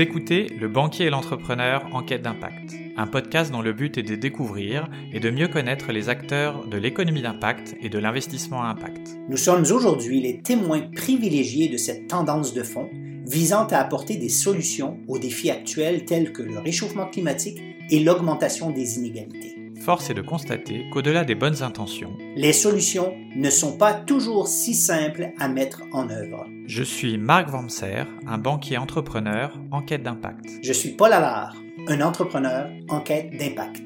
[0.00, 4.14] Écoutez Le banquier et l'entrepreneur en quête d'impact, un podcast dont le but est de
[4.14, 9.18] découvrir et de mieux connaître les acteurs de l'économie d'impact et de l'investissement à impact.
[9.28, 12.88] Nous sommes aujourd'hui les témoins privilégiés de cette tendance de fond
[13.26, 17.60] visant à apporter des solutions aux défis actuels tels que le réchauffement climatique
[17.90, 23.50] et l'augmentation des inégalités force est de constater qu'au-delà des bonnes intentions, les solutions ne
[23.50, 26.46] sont pas toujours si simples à mettre en œuvre.
[26.66, 30.46] Je suis Marc Vamser, un banquier entrepreneur en quête d'impact.
[30.62, 31.56] Je suis Paul Allard,
[31.88, 33.82] un entrepreneur en quête d'impact.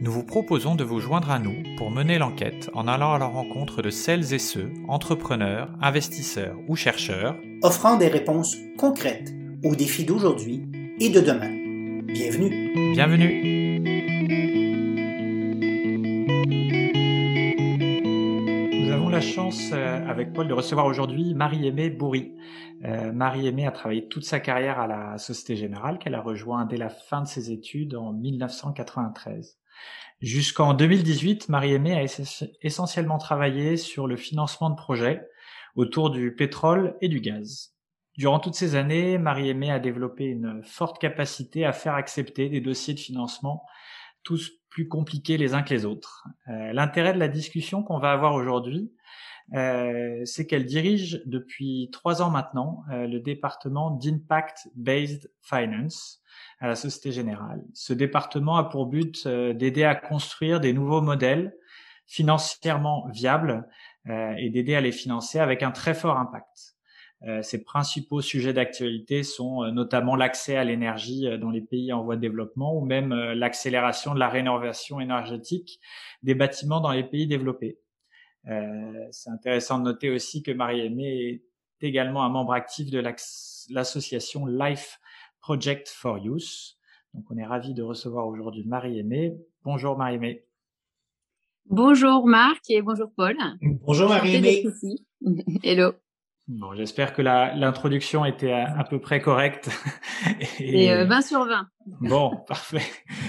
[0.00, 3.26] Nous vous proposons de vous joindre à nous pour mener l'enquête en allant à la
[3.26, 9.34] rencontre de celles et ceux, entrepreneurs, investisseurs ou chercheurs, offrant des réponses concrètes
[9.64, 10.62] aux défis d'aujourd'hui
[11.00, 11.50] et de demain.
[12.04, 12.92] Bienvenue.
[12.92, 13.57] Bienvenue.
[19.28, 22.32] Chance euh, avec Paul de recevoir aujourd'hui Marie-Aimée Bourri.
[22.84, 26.76] Euh, Marie-Aimée a travaillé toute sa carrière à la Société Générale qu'elle a rejoint dès
[26.76, 29.58] la fin de ses études en 1993.
[30.20, 32.04] Jusqu'en 2018, Marie-Aimée a
[32.62, 35.28] essentiellement travaillé sur le financement de projets
[35.76, 37.74] autour du pétrole et du gaz.
[38.16, 42.94] Durant toutes ces années, Marie-Aimée a développé une forte capacité à faire accepter des dossiers
[42.94, 43.64] de financement
[44.24, 46.26] tous plus compliqués les uns que les autres.
[46.48, 48.92] Euh, l'intérêt de la discussion qu'on va avoir aujourd'hui,
[49.54, 56.22] euh, c'est qu'elle dirige depuis trois ans maintenant euh, le département d'Impact Based Finance
[56.60, 57.64] à la Société Générale.
[57.72, 61.56] Ce département a pour but euh, d'aider à construire des nouveaux modèles
[62.06, 63.68] financièrement viables
[64.38, 66.78] et d'aider à les financer avec un très fort impact.
[67.42, 72.22] ses principaux sujets d'actualité sont notamment l'accès à l'énergie dans les pays en voie de
[72.22, 75.78] développement ou même l'accélération de la rénovation énergétique
[76.22, 77.76] des bâtiments dans les pays développés.
[78.48, 81.42] Euh, c'est intéressant de noter aussi que Marie-Aimée
[81.80, 83.02] est également un membre actif de
[83.70, 84.98] l'association Life
[85.40, 86.76] Project for Youth.
[87.14, 89.36] Donc on est ravi de recevoir aujourd'hui Marie-Aimée.
[89.64, 90.44] Bonjour Marie-Aimée.
[91.66, 93.36] Bonjour Marc et bonjour Paul.
[93.60, 94.64] Bonjour Marie-Aimée.
[95.62, 95.92] Hello.
[96.48, 99.68] Bon, j'espère que l'introduction était à, peu près correcte.
[100.60, 101.68] Et, 20 euh, sur 20.
[102.00, 102.82] Bon, parfait,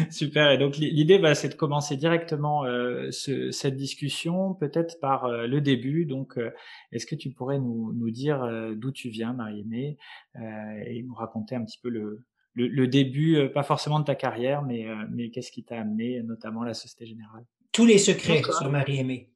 [0.09, 0.51] super.
[0.51, 5.47] Et donc l'idée, bah, c'est de commencer directement euh, ce, cette discussion, peut-être par euh,
[5.47, 6.05] le début.
[6.05, 6.51] Donc, euh,
[6.93, 8.47] est-ce que tu pourrais nous, nous dire
[8.77, 9.97] d'où tu viens, Marie-Aimée,
[10.85, 14.61] et nous raconter un petit peu le, le, le début, pas forcément de ta carrière,
[14.61, 17.43] mais, mais qu'est-ce qui t'a amené, notamment à la Société Générale?
[17.73, 19.29] Tous les secrets sur Marie-Aimée.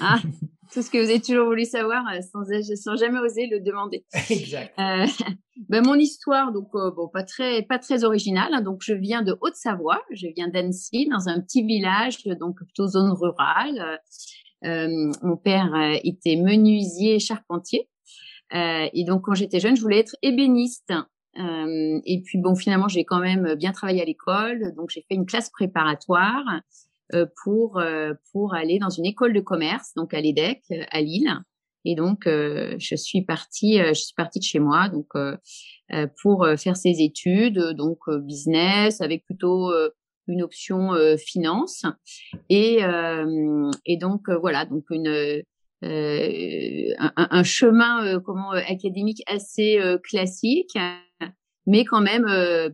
[0.00, 0.20] Ah,
[0.72, 2.44] tout ce que vous avez toujours voulu savoir euh, sans,
[2.76, 4.04] sans jamais oser le demander.
[4.30, 4.72] Exact.
[4.78, 5.06] Euh,
[5.68, 8.52] ben, mon histoire, donc euh, bon, pas très pas très originale.
[8.52, 8.62] Hein.
[8.62, 13.12] donc je viens de Haute-Savoie, je viens d'Annecy, dans un petit village, donc plutôt zone
[13.12, 14.00] rurale.
[14.64, 15.72] Euh, mon père
[16.04, 17.88] était menuisier charpentier,
[18.52, 20.92] et donc quand j'étais jeune, je voulais être ébéniste.
[21.36, 25.24] et puis bon, finalement, j'ai quand même bien travaillé à l'école, donc j'ai fait une
[25.24, 26.44] classe préparatoire.
[27.14, 31.00] Euh, pour euh, pour aller dans une école de commerce, donc à l'EDEC euh, à
[31.00, 31.32] Lille.
[31.84, 35.08] Et donc je suis partie, je suis partie de chez moi donc
[36.20, 39.72] pour faire ces études, donc business avec plutôt
[40.26, 41.86] une option finance
[42.50, 42.80] et
[43.86, 45.42] et donc voilà donc une
[45.80, 50.76] un, un, chemin comment académique assez classique
[51.66, 52.26] mais quand même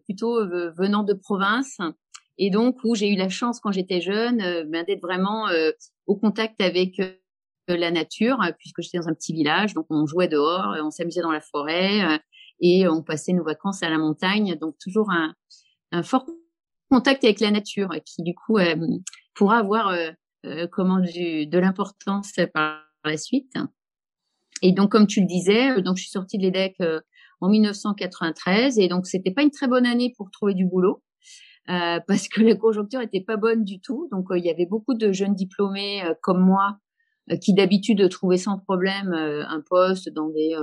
[0.05, 0.45] plutôt
[0.77, 1.79] venant de province
[2.39, 5.71] et donc où j'ai eu la chance quand j'étais jeune euh, ben, d'être vraiment euh,
[6.07, 7.15] au contact avec euh,
[7.69, 11.33] la nature, puisque j'étais dans un petit village, donc on jouait dehors, on s'amusait dans
[11.33, 12.21] la forêt
[12.61, 15.35] et on passait nos vacances à la montagne, donc toujours un,
[15.91, 16.27] un fort
[16.89, 18.59] contact avec la nature qui du coup
[19.35, 19.93] pourra avoir
[20.71, 23.55] comment du, de l'importance par la suite.
[24.63, 26.77] Et donc comme tu le disais, donc je suis sortie de l'EDEC
[27.41, 31.03] en 1993 et donc c'était pas une très bonne année pour trouver du boulot.
[31.69, 34.09] Euh, parce que la conjoncture était pas bonne du tout.
[34.13, 36.79] Donc euh, il y avait beaucoup de jeunes diplômés euh, comme moi
[37.43, 40.55] qui d'habitude trouvaient sans problème un poste dans des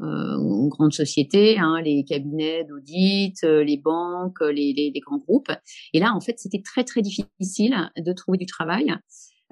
[0.00, 5.52] grandes sociétés, hein, les cabinets d'audit, les banques, les, les, les, grands groupes.
[5.92, 8.92] Et là, en fait, c'était très très difficile de trouver du travail.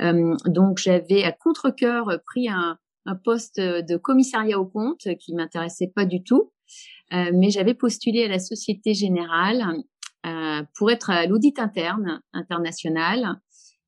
[0.01, 6.05] donc j'avais à contre-cœur pris un, un poste de commissariat au compte qui m'intéressait pas
[6.05, 6.51] du tout.
[7.13, 9.83] Euh, mais j'avais postulé à la Société Générale euh,
[10.75, 13.41] pour être à l'audit interne international.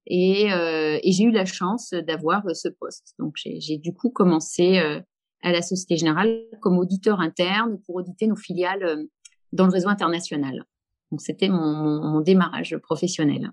[0.06, 3.14] Et, euh, j'ai eu la chance d'avoir ce poste.
[3.18, 5.00] Donc j'ai du coup commencé euh,
[5.42, 9.04] à la Société Générale comme auditeur interne pour auditer nos filiales euh,
[9.52, 10.64] dans le réseau international.
[11.10, 13.50] Donc c'était mon, mon, démarrage professionnel.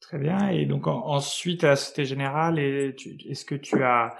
[0.00, 0.48] Très bien.
[0.48, 4.16] Et donc ensuite à la Société Générale, est-ce que tu as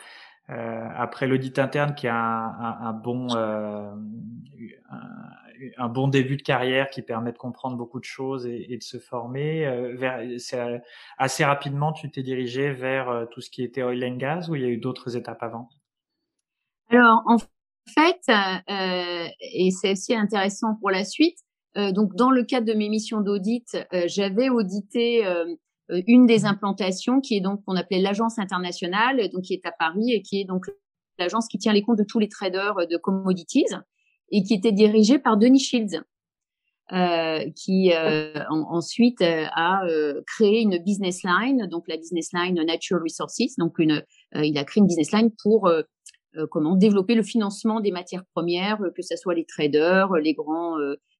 [0.48, 3.98] après l'audit interne qui a un, bon un,
[5.88, 9.94] bon début de carrière qui permet de comprendre beaucoup de choses et, de se former.
[9.94, 10.20] vers,
[11.18, 14.62] assez rapidement, tu t'es dirigé vers tout ce qui était oil and gas ou il
[14.62, 15.68] y a eu d'autres étapes avant?
[16.90, 21.38] Alors en fait, euh, et c'est aussi intéressant pour la suite,
[21.76, 25.44] euh, donc dans le cadre de mes missions d'audit, euh, j'avais audité euh,
[25.88, 30.12] une des implantations qui est donc qu'on appelait l'agence internationale, donc qui est à Paris
[30.12, 30.66] et qui est donc
[31.18, 33.66] l'agence qui tient les comptes de tous les traders de commodities
[34.30, 36.02] et qui était dirigée par Denis Shields.
[36.92, 39.82] Euh, qui euh, ensuite a
[40.24, 43.56] créé une business line, donc la business line Natural Resources.
[43.58, 44.04] Donc une,
[44.34, 45.68] il a créé une business line pour
[46.36, 50.20] euh, comment développer le financement des matières premières, euh, que ce soit les traders, euh,
[50.20, 50.76] les grands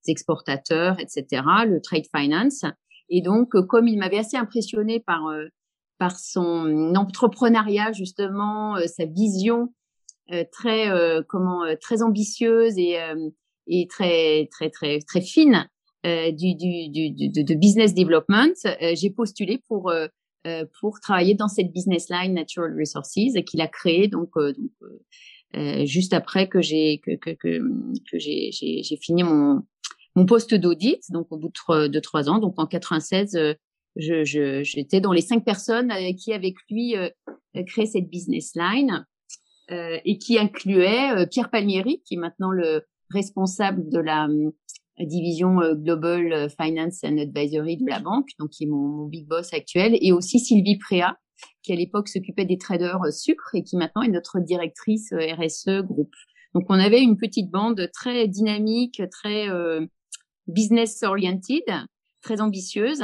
[0.06, 2.64] exportateurs, etc., le trade finance.
[3.08, 5.22] Et donc, comme il m'avait assez impressionné par
[5.98, 9.72] par son entrepreneuriat justement, sa vision
[10.52, 10.90] très
[11.28, 12.98] comment très ambitieuse et
[13.68, 15.68] et très très très très fine
[16.04, 18.54] du, du, du, de, de business development,
[18.94, 19.92] j'ai postulé pour
[20.46, 23.14] euh, pour travailler dans cette business line Natural Resources
[23.46, 24.70] qu'il a créé donc, euh, donc
[25.56, 27.58] euh, juste après que j'ai que, que, que,
[28.12, 29.62] que j'ai, j'ai fini mon,
[30.16, 33.38] mon poste d'audit, donc au bout de, trois ans, donc en 96,
[33.96, 36.94] je, je, j'étais dans les cinq personnes qui avec lui
[37.66, 39.06] créé cette business line
[39.70, 44.26] et qui incluait Pierre Palmieri, qui est maintenant le responsable de la
[45.04, 49.26] division euh, Global euh, Finance and Advisory de la banque, donc qui est mon, big
[49.26, 51.18] boss actuel, et aussi Sylvie Préa,
[51.62, 55.82] qui à l'époque s'occupait des traders euh, sucre et qui maintenant est notre directrice RSE
[55.82, 56.14] groupe.
[56.54, 59.46] Donc on avait une petite bande très dynamique, très
[60.46, 61.64] business oriented,
[62.22, 63.02] très ambitieuse.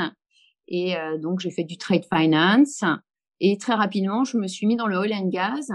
[0.68, 2.82] Et donc j'ai fait du trade finance
[3.40, 5.68] et très rapidement je me suis mis dans le oil and gas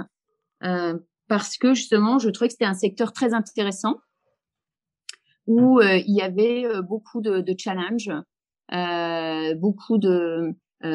[1.28, 3.98] parce que justement je trouvais que c'était un secteur très intéressant
[5.48, 8.12] où euh, il y avait euh, beaucoup de, de challenges,
[8.74, 10.54] euh, beaucoup de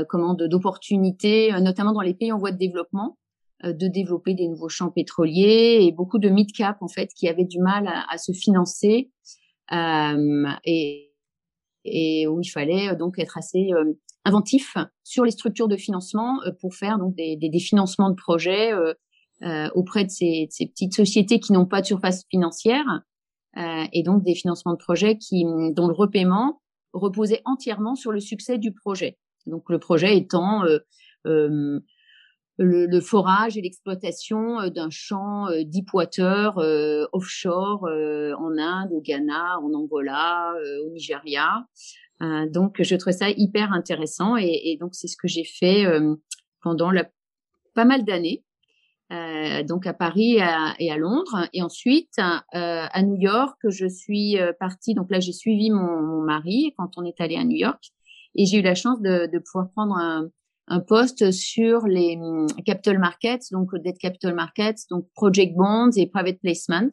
[0.09, 3.19] comment d'opportunités, notamment dans les pays en voie de développement,
[3.65, 7.59] de développer des nouveaux champs pétroliers et beaucoup de mid-cap en fait qui avaient du
[7.59, 9.11] mal à, à se financer
[9.71, 11.13] et,
[11.85, 13.71] et où il fallait donc être assez
[14.25, 18.73] inventif sur les structures de financement pour faire donc des, des, des financements de projets
[19.43, 23.03] euh, auprès de ces, ces, petites sociétés qui n'ont pas de surface financière
[23.57, 26.63] euh, et donc des financements de projets qui, dont le repaiement
[26.93, 29.19] reposait entièrement sur le succès du projet.
[29.47, 30.79] Donc le projet étant euh,
[31.27, 31.81] euh,
[32.63, 39.01] le, le, forage et l'exploitation euh, d'un champ euh, deepwater euh, offshore en Inde, au
[39.01, 40.55] Ghana, en Angola,
[40.85, 41.67] au Nigeria.
[42.21, 45.85] donc je trouvais ça hyper intéressant et, et donc c'est ce que j'ai fait
[46.61, 47.09] pendant la,
[47.75, 48.45] pas mal d'années.
[49.13, 50.39] Euh, donc à Paris
[50.79, 51.49] et à, Londres.
[51.53, 54.95] Et ensuite, euh, à New York, je suis partie.
[54.95, 57.83] Donc là, j'ai suivi mon, mari quand on est allé à New York.
[58.35, 60.29] Et j'ai eu la chance de, pouvoir prendre un,
[60.81, 66.41] poste sur les hum, capital markets, donc debt capital markets, donc project bonds et private
[66.41, 66.91] placements.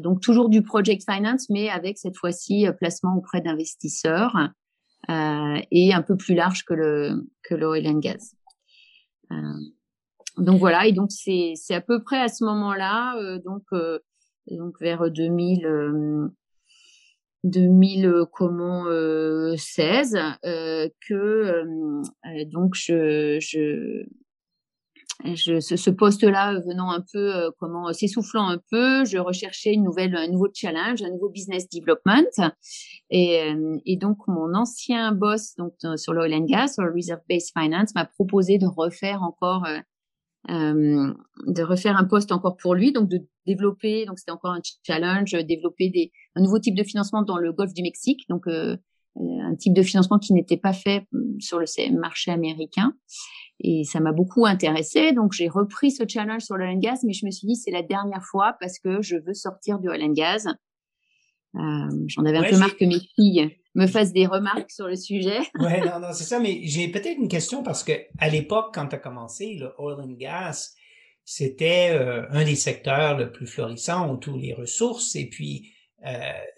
[0.00, 4.50] donc toujours du project finance, mais avec cette fois-ci placement auprès d'investisseurs
[5.08, 8.34] et un peu plus large que le que l'oil and gas
[10.38, 13.98] donc voilà, et donc c'est c'est à peu près à ce moment-là, euh, donc euh,
[14.50, 15.66] donc vers 2000
[17.44, 18.84] 2000 euh, comment
[19.56, 20.18] 16
[21.08, 21.62] que
[22.50, 24.04] donc je je
[25.24, 30.14] je, ce, ce poste-là venant un peu, comment s'essoufflant un peu, je recherchais une nouvelle,
[30.16, 32.52] un nouveau challenge, un nouveau business development,
[33.10, 33.54] et,
[33.86, 37.94] et donc mon ancien boss donc sur l'oil and gas, sur le reserve based finance,
[37.94, 39.64] m'a proposé de refaire encore
[40.50, 41.14] euh,
[41.46, 45.32] de refaire un poste encore pour lui, donc de développer, donc c'était encore un challenge,
[45.32, 48.76] développer des, un nouveau type de financement dans le Golfe du Mexique, donc euh,
[49.16, 52.94] euh, un type de financement qui n'était pas fait hum, sur le marché américain.
[53.60, 57.24] Et ça m'a beaucoup intéressé, donc j'ai repris ce challenge sur and gas, mais je
[57.24, 60.12] me suis dit c'est la dernière fois parce que je veux sortir du oil and
[60.12, 60.46] gas.
[61.54, 64.96] Euh, J'en avais un peu marre que mes filles me fassent des remarques sur le
[64.96, 65.38] sujet.
[65.58, 68.88] ouais, non, non, c'est ça, mais j'ai peut-être une question parce que à l'époque, quand
[68.88, 70.74] tu as commencé, le oil and gas,
[71.24, 76.10] c'était euh, un des secteurs le plus florissant où tous les ressources et puis euh,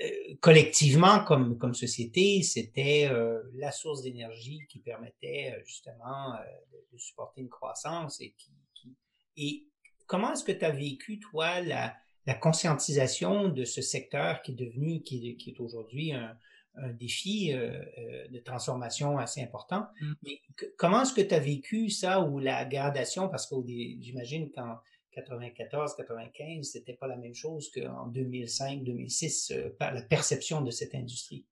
[0.02, 6.32] euh, collectivement comme comme société, c'était euh, la source d'énergie qui permettait justement
[6.72, 8.96] de, supporter une croissance et qui, qui...
[9.36, 9.66] et
[10.06, 11.94] comment est-ce que tu as vécu toi la
[12.26, 16.36] la conscientisation de ce secteur qui est devenu, qui, qui est aujourd'hui un,
[16.76, 19.86] un défi de transformation assez important.
[20.00, 20.12] Mmh.
[20.24, 20.40] Mais
[20.76, 23.28] comment est-ce que tu as vécu ça ou la gradation?
[23.28, 24.76] Parce que j'imagine qu'en
[25.12, 30.94] 94, 95, c'était pas la même chose qu'en 2005, 2006, par la perception de cette
[30.94, 31.46] industrie.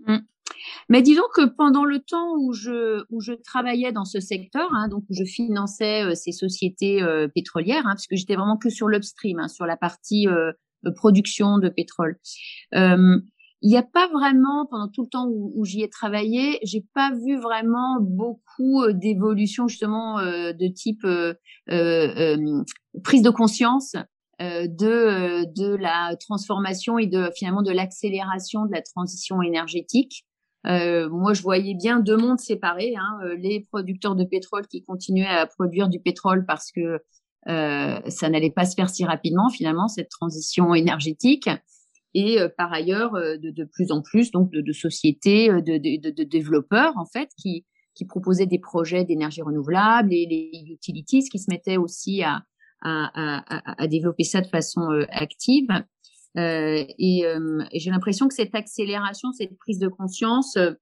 [0.00, 0.18] Mmh.
[0.88, 4.88] Mais disons que pendant le temps où je où je travaillais dans ce secteur, hein,
[4.88, 8.70] donc où je finançais euh, ces sociétés euh, pétrolières, hein, parce que j'étais vraiment que
[8.70, 10.52] sur l'upstream, hein, sur la partie euh,
[10.94, 12.16] production de pétrole.
[13.62, 16.84] Il n'y a pas vraiment pendant tout le temps où, où j'y ai travaillé, j'ai
[16.94, 21.06] pas vu vraiment beaucoup d'évolution justement de type
[23.02, 23.96] prise de conscience
[24.38, 30.26] de de la transformation et de finalement de l'accélération de la transition énergétique.
[30.66, 34.82] Euh, moi, je voyais bien deux mondes séparés, hein, euh, les producteurs de pétrole qui
[34.82, 37.00] continuaient à produire du pétrole parce que
[37.48, 41.48] euh, ça n'allait pas se faire si rapidement finalement cette transition énergétique,
[42.18, 45.78] et par ailleurs de, de, plus en plus donc de, de sociétés, de,
[46.10, 51.38] de, développeurs en fait qui qui proposaient des projets d'énergie renouvelable et les utilities qui
[51.38, 52.42] se mettaient aussi à
[52.82, 55.68] à, à, à développer ça de façon active.
[56.38, 60.72] Euh, et, euh, et j'ai l'impression que cette accélération, cette prise de conscience, euh,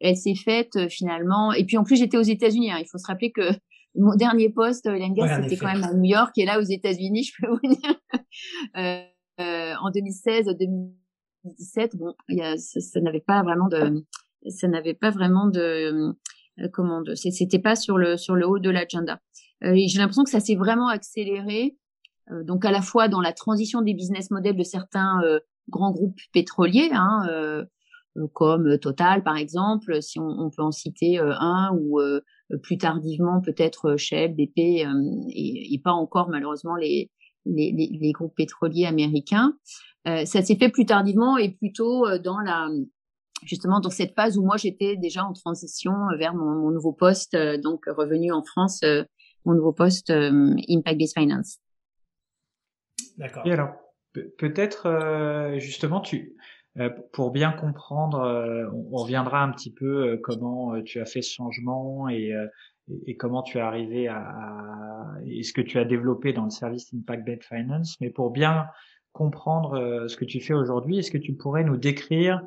[0.00, 1.52] elle s'est faite finalement.
[1.52, 2.72] Et puis en plus, j'étais aux États-Unis.
[2.72, 2.78] Hein.
[2.80, 3.52] Il faut se rappeler que
[3.94, 6.32] mon dernier poste, Lengas, c'était quand même à New York.
[6.38, 7.94] Et là, aux États-Unis, je peux vous dire,
[8.76, 9.04] euh,
[9.38, 14.04] en 2016, 2017, bon, y a, ça, ça n'avait pas vraiment de,
[14.48, 16.14] ça n'avait pas vraiment de,
[16.72, 19.20] comment de, c'était pas sur le sur le haut de l'agenda.
[19.64, 21.76] Euh, j'ai l'impression que ça s'est vraiment accéléré
[22.30, 25.92] euh, donc à la fois dans la transition des business models de certains euh, grands
[25.92, 27.64] groupes pétroliers, hein, euh,
[28.34, 31.98] comme Total par exemple, si on, peut en citer un, ou
[32.62, 34.84] plus tardivement peut-être Shell, BP,
[35.34, 37.10] et, pas encore malheureusement les,
[37.46, 39.54] les, les, groupes pétroliers américains.
[40.04, 42.68] ça s'est fait plus tardivement et plutôt dans la
[43.44, 47.36] justement dans cette phase où moi j'étais déjà en transition vers mon, mon nouveau poste,
[47.36, 48.82] donc revenu en France,
[49.44, 51.58] mon nouveau poste Impact Based Finance.
[53.18, 53.46] D'accord.
[53.46, 53.70] Et alors,
[54.38, 56.34] peut-être euh, justement, tu,
[56.78, 61.34] euh, pour bien comprendre, euh, on, reviendra un petit peu comment tu as fait ce
[61.34, 62.32] changement et,
[63.06, 66.50] et, comment tu es arrivé à, à, et ce que tu as développé dans le
[66.50, 67.96] service Impact Based Finance?
[68.00, 68.66] Mais pour bien
[69.12, 72.42] comprendre ce que tu fais aujourd'hui, est-ce que tu pourrais nous décrire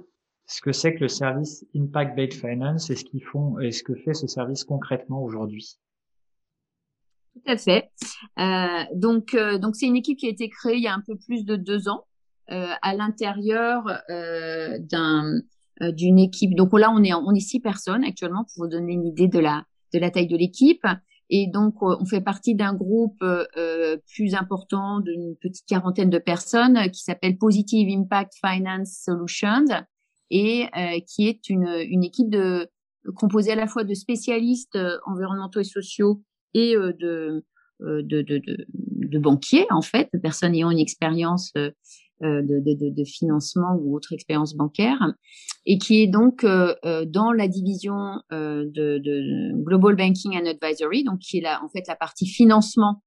[0.48, 3.84] ce que c'est que le service Impact Based Finance et ce qu'ils font et ce
[3.84, 5.77] que fait ce service concrètement aujourd'hui?
[7.34, 7.92] Tout à fait.
[8.39, 11.04] Euh, donc, euh, donc c'est une équipe qui a été créée il y a un
[11.06, 12.06] peu plus de deux ans
[12.51, 15.42] euh, à l'intérieur euh, d'un
[15.82, 16.56] euh, d'une équipe.
[16.56, 19.39] Donc là, on est on est six personnes actuellement pour vous donner une idée de
[19.39, 20.86] la de la taille de l'équipe.
[21.30, 23.24] Et donc, on fait partie d'un groupe
[24.13, 29.65] plus important d'une petite quarantaine de personnes qui s'appelle Positive Impact Finance Solutions
[30.30, 30.68] et
[31.08, 32.70] qui est une, une équipe de
[33.15, 34.77] composée à la fois de spécialistes
[35.08, 36.22] environnementaux et sociaux
[36.56, 37.46] et euh, de,
[37.82, 41.72] euh, de, de, de, banquiers, en fait, de personnes ayant une expérience euh,
[42.22, 45.00] de, de, de, financement ou autre expérience bancaire,
[45.66, 51.40] et qui est donc dans la division de, de, Global Banking and Advisory, donc qui
[51.40, 53.04] est la, en fait la partie financement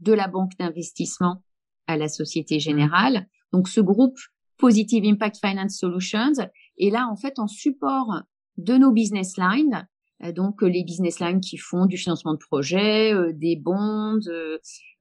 [0.00, 1.42] de la banque d'investissement
[1.86, 3.26] à la Société Générale.
[3.52, 4.18] Donc ce groupe
[4.58, 6.32] Positive Impact Finance Solutions
[6.78, 8.22] est là en fait en support
[8.56, 9.93] de nos business lines euh,
[10.32, 14.20] donc euh, les business lines qui font du financement de projets, euh, des bonds,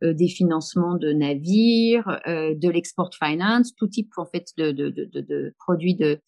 [0.02, 5.54] des financements de navires, de l'export finance, tout type en fait de, de, de, de
[5.60, 6.20] produits de,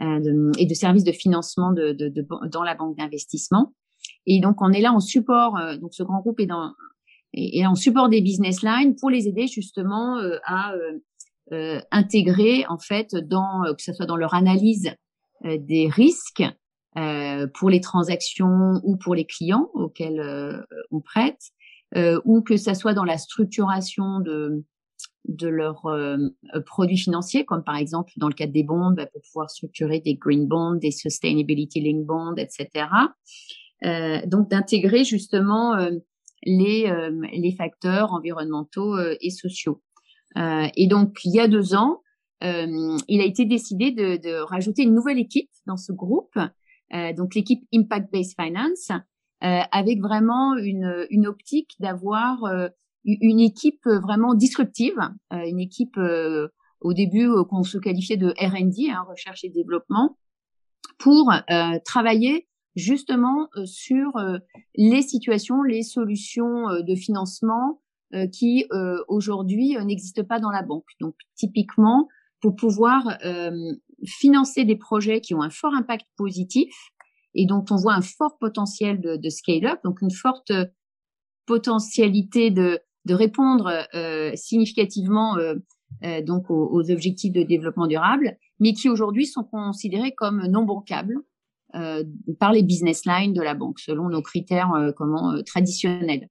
[0.00, 3.74] et de services de financement dans la banque d'investissement.
[4.24, 5.58] Et donc on est là en support.
[5.78, 6.72] donc ce grand groupe est dans
[7.34, 10.16] est en support des business lines pour les aider justement
[10.46, 10.72] à
[11.90, 14.90] intégrer en fait dans que ce soit dans leur analyse
[15.44, 16.44] des risques
[16.98, 20.58] euh, pour les transactions ou pour les clients auxquels euh,
[20.90, 21.50] on prête,
[21.96, 24.64] euh, ou que ça soit dans la structuration de
[25.26, 25.86] de leurs
[26.64, 30.14] produits financiers, comme par exemple dans le cadre des bonds, bah, pour pouvoir structurer des
[30.14, 32.86] green bonds, des sustainability link bonds, etc.
[34.26, 35.76] donc d'intégrer justement
[36.44, 36.90] les
[37.32, 39.82] les facteurs environnementaux et sociaux.
[40.36, 42.00] et donc il y a deux ans,
[42.40, 46.38] il a été décidé de, de, rajouter une nouvelle équipe dans ce groupe
[46.94, 48.90] euh, donc l'équipe Impact Based Finance,
[49.44, 52.68] euh, avec vraiment une, une optique d'avoir euh,
[53.04, 54.98] une équipe vraiment disruptive,
[55.30, 55.96] une équipe
[56.80, 60.18] au début qu'on se qualifiait de R&D, hein, recherche et développement,
[60.98, 61.32] pour
[61.86, 64.12] travailler justement sur
[64.74, 67.80] les situations, les solutions de financement
[68.30, 68.66] qui
[69.06, 70.88] aujourd'hui n'existent pas dans la banque.
[71.00, 72.08] Donc typiquement,
[72.42, 73.16] pour pouvoir
[74.06, 76.74] financer des projets qui ont un fort impact positif
[77.34, 80.52] et dont on voit un fort potentiel de, scale-up, donc une forte
[81.46, 85.54] potentialité de, répondre euh, significativement euh,
[86.04, 91.16] euh, donc aux, objectifs de développement durable, mais qui aujourd'hui sont considérés comme non bancables
[91.74, 92.04] euh,
[92.38, 96.28] par les business lines de la banque, selon nos critères euh, comment traditionnels.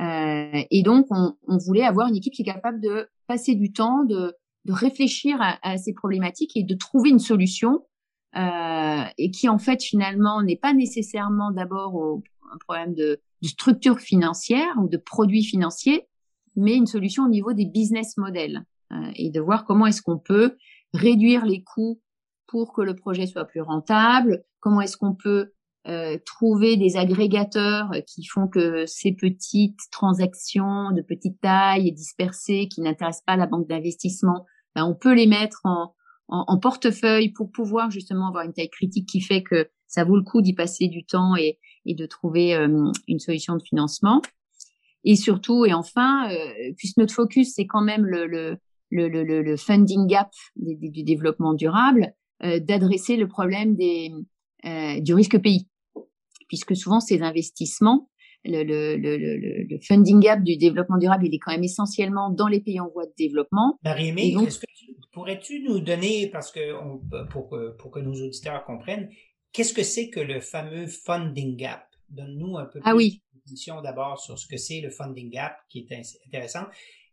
[0.00, 4.04] et donc, on, on, voulait avoir une équipe qui est capable de passer du temps,
[4.04, 4.34] de,
[4.68, 7.86] de réfléchir à, à, ces problématiques et de trouver une solution
[8.36, 12.20] euh, et qui en fait finalement n'est pas nécessairement d'abord
[12.52, 16.06] un problème de, de, structure financière ou de produits financiers,
[16.54, 20.18] mais une solution au niveau des business models euh, et de voir comment est-ce qu'on
[20.18, 20.56] peut
[20.92, 22.00] réduire les coûts
[22.46, 25.52] pour que le projet soit plus rentable, comment est-ce qu'on peut
[25.86, 32.68] euh, trouver des agrégateurs qui font que ces petites transactions de petite taille et dispersées
[32.68, 34.44] qui n'intéressent pas la banque d'investissement,
[34.74, 35.94] ben on peut les mettre en,
[36.28, 40.16] en, en, portefeuille pour pouvoir justement avoir une taille critique qui fait que ça vaut
[40.16, 44.22] le coup d'y passer du temps et, et de trouver euh, une solution de financement.
[45.04, 48.58] Et surtout, et enfin, euh, puisque notre focus, c'est quand même le, le,
[48.90, 54.12] le, le, le funding gap du, développement durable, euh, d'adresser le problème des,
[54.64, 55.68] euh, du risque pays.
[56.48, 58.08] Puisque souvent, ces investissements,
[58.48, 62.48] le, le, le, le, funding gap du développement durable, il est quand même essentiellement dans
[62.48, 63.78] les pays en voie de développement.
[63.84, 64.66] Marie-Aimée, que
[65.12, 69.10] pourrais-tu nous donner, parce que on, pour, pour que nos auditeurs comprennent,
[69.52, 71.84] qu'est-ce que c'est que le fameux funding gap?
[72.08, 73.22] Donne-nous un peu ah, plus oui.
[73.46, 76.64] de d'abord sur ce que c'est le funding gap, qui est intéressant.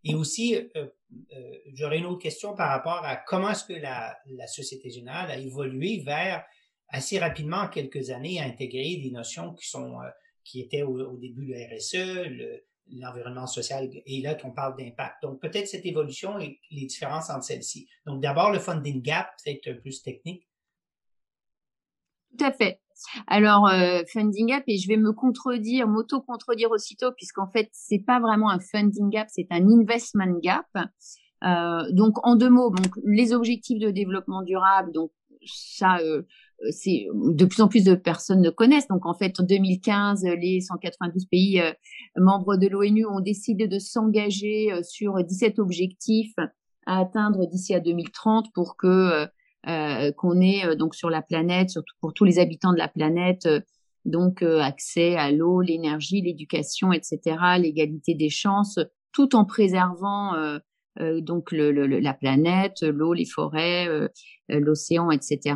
[0.03, 4.15] Et aussi, euh, euh, j'aurais une autre question par rapport à comment est-ce que la,
[4.27, 6.45] la Société Générale a évolué vers
[6.89, 10.09] assez rapidement, en quelques années, à intégrer des notions qui sont euh,
[10.45, 12.55] qui étaient au, début le RSE,
[12.91, 15.23] l'environnement social, et là, on parle d'impact.
[15.23, 17.89] Donc, peut-être cette évolution et les différences entre celles-ci.
[18.05, 20.47] Donc, d'abord, le funding gap, peut-être plus technique.
[22.37, 22.79] Tout à fait.
[23.27, 28.19] Alors, euh, funding gap, et je vais me contredire, m'auto-contredire aussitôt, puisqu'en fait, c'est pas
[28.19, 30.67] vraiment un funding gap, c'est un investment gap.
[31.43, 35.11] Euh, donc, en deux mots, donc les objectifs de développement durable, donc
[35.45, 36.23] ça, euh,
[36.71, 38.87] c'est de plus en plus de personnes le connaissent.
[38.87, 41.71] Donc, en fait, en 2015, les 192 pays euh,
[42.17, 46.35] membres de l'ONU ont décidé de s'engager euh, sur 17 objectifs
[46.85, 49.27] à atteindre d'ici à 2030 pour que
[49.67, 52.87] euh, qu'on ait euh, donc sur la planète, surtout pour tous les habitants de la
[52.87, 53.61] planète, euh,
[54.03, 58.77] donc accès à l'eau, l'énergie, l'éducation, etc., l'égalité des chances,
[59.11, 60.33] tout en préservant
[60.99, 63.87] donc le, le, la planète, l'eau, les forêts,
[64.47, 65.55] l'océan, etc.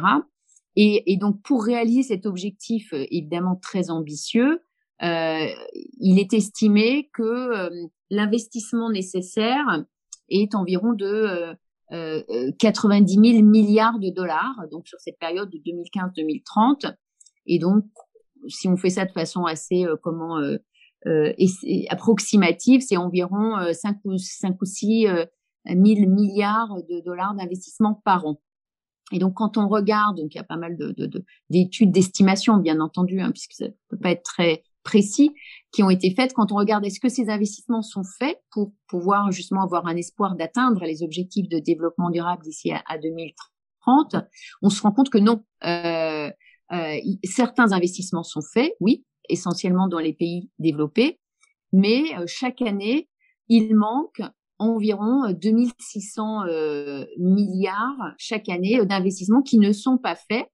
[0.76, 4.60] Et, et, donc pour réaliser cet objectif évidemment très ambitieux,
[5.02, 5.48] euh,
[6.00, 7.70] il est estimé que
[8.10, 9.86] l'investissement nécessaire
[10.30, 11.56] est environ de
[11.92, 16.94] 90 000 milliards de dollars, donc sur cette période de 2015-2030.
[17.48, 17.84] Et donc,
[18.48, 20.58] si on fait ça de façon assez euh, comment euh,
[21.08, 21.34] euh,
[21.90, 25.08] approximative, c'est environ 5 ou 5 ou 6
[25.66, 25.80] 000
[26.10, 28.42] milliards de dollars d'investissement par an.
[29.12, 30.94] Et donc, quand on regarde, donc il y a pas mal de,
[31.50, 35.32] d'études de, d'estimation, bien entendu, hein, puisque ça peut pas être très précis
[35.72, 39.32] qui ont été faites quand on regarde est-ce que ces investissements sont faits pour pouvoir
[39.32, 44.16] justement avoir un espoir d'atteindre les objectifs de développement durable d'ici à, 2030,
[44.62, 45.44] on se rend compte que non.
[45.64, 46.32] Euh,
[46.72, 51.20] euh, certains investissements sont faits, oui, essentiellement dans les pays développés,
[51.72, 53.10] mais euh, chaque année,
[53.48, 54.22] il manque
[54.60, 60.48] environ 2600 euh, milliards chaque année d'investissements qui ne sont pas faits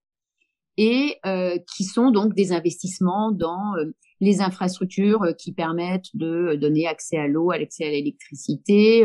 [0.76, 6.56] et euh, qui sont donc des investissements dans euh, les infrastructures euh, qui permettent de
[6.56, 9.04] donner accès à l'eau, accès à l'électricité,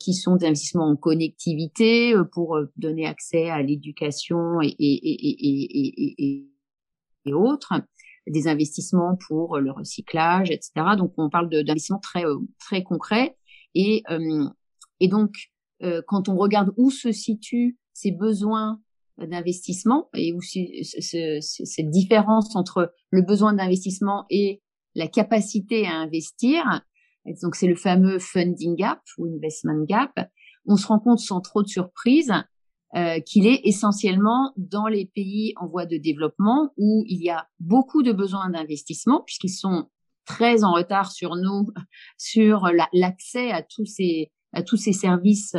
[0.00, 6.48] qui sont des investissements en connectivité pour donner accès à l'éducation et, et, et,
[7.24, 7.74] et, autres,
[8.26, 10.96] des investissements pour le recyclage, etc.
[10.96, 12.24] Donc on parle d'investissements très
[12.58, 13.37] très concrets
[13.74, 14.02] et
[15.00, 15.30] et donc
[16.06, 18.80] quand on regarde où se situent ces besoins
[19.18, 24.62] d'investissement et aussi cette différence entre le besoin d'investissement et
[24.94, 26.82] la capacité à investir.
[27.42, 30.12] donc c'est le fameux funding gap ou investment gap.
[30.66, 32.32] On se rend compte sans trop de surprise
[32.96, 37.46] euh, qu'il est essentiellement dans les pays en voie de développement où il y a
[37.60, 39.90] beaucoup de besoins d'investissement puisqu'ils sont
[40.28, 41.66] très en retard sur nous
[42.18, 45.56] sur l'accès à tous ces à tous ces services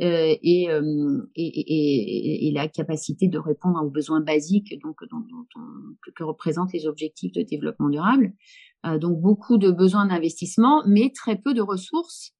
[0.00, 5.20] euh, et, euh, et, et, et, la capacité de répondre aux besoins basiques donc dont,
[5.20, 5.46] dont,
[6.02, 8.32] que, que, représentent les objectifs de développement durable.
[8.86, 12.34] Euh, donc beaucoup de besoins d'investissement, mais très peu de ressources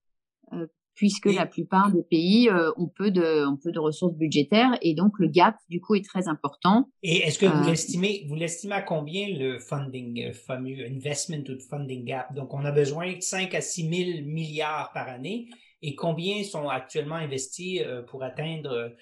[0.95, 4.95] puisque la plupart des pays euh, ont peu de ont peu de ressources budgétaires et
[4.95, 6.91] donc le gap du coup est très important.
[7.03, 11.45] Et est-ce que vous euh, l'estimez vous l'estimez à combien le funding euh, fameux investment
[11.49, 12.35] ou funding gap?
[12.35, 15.49] Donc on a besoin de 5 à 6 000 milliards par année.
[15.85, 18.95] Et combien sont actuellement investis pour atteindre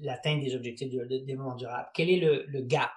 [0.00, 2.92] l'atteinte des objectifs de, développement durable Quel est le, le gap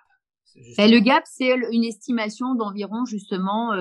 [0.77, 3.75] ben, Le gap c'est une estimation d'environ justement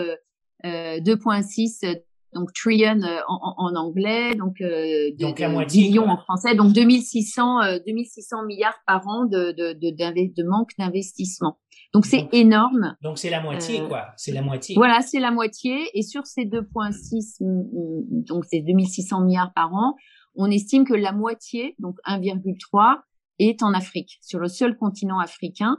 [0.65, 2.01] 2,6
[2.33, 6.73] donc trillion euh, en, en, anglais, donc, euh, donc la moitié, billions en français, donc
[6.73, 11.59] 2600, euh, 2600 milliards par an de, de, de, de manque d'investissement.
[11.93, 12.97] Donc c'est énorme.
[13.03, 14.09] Donc c'est la moitié, euh, quoi.
[14.17, 14.75] C'est la moitié.
[14.75, 15.79] Voilà, c'est la moitié.
[15.95, 19.95] Et sur ces 2,6, mm, mm, donc c'est 2600 milliards par an,
[20.35, 22.99] on estime que la moitié, donc 1,3,
[23.39, 25.79] est en Afrique, sur le seul continent africain,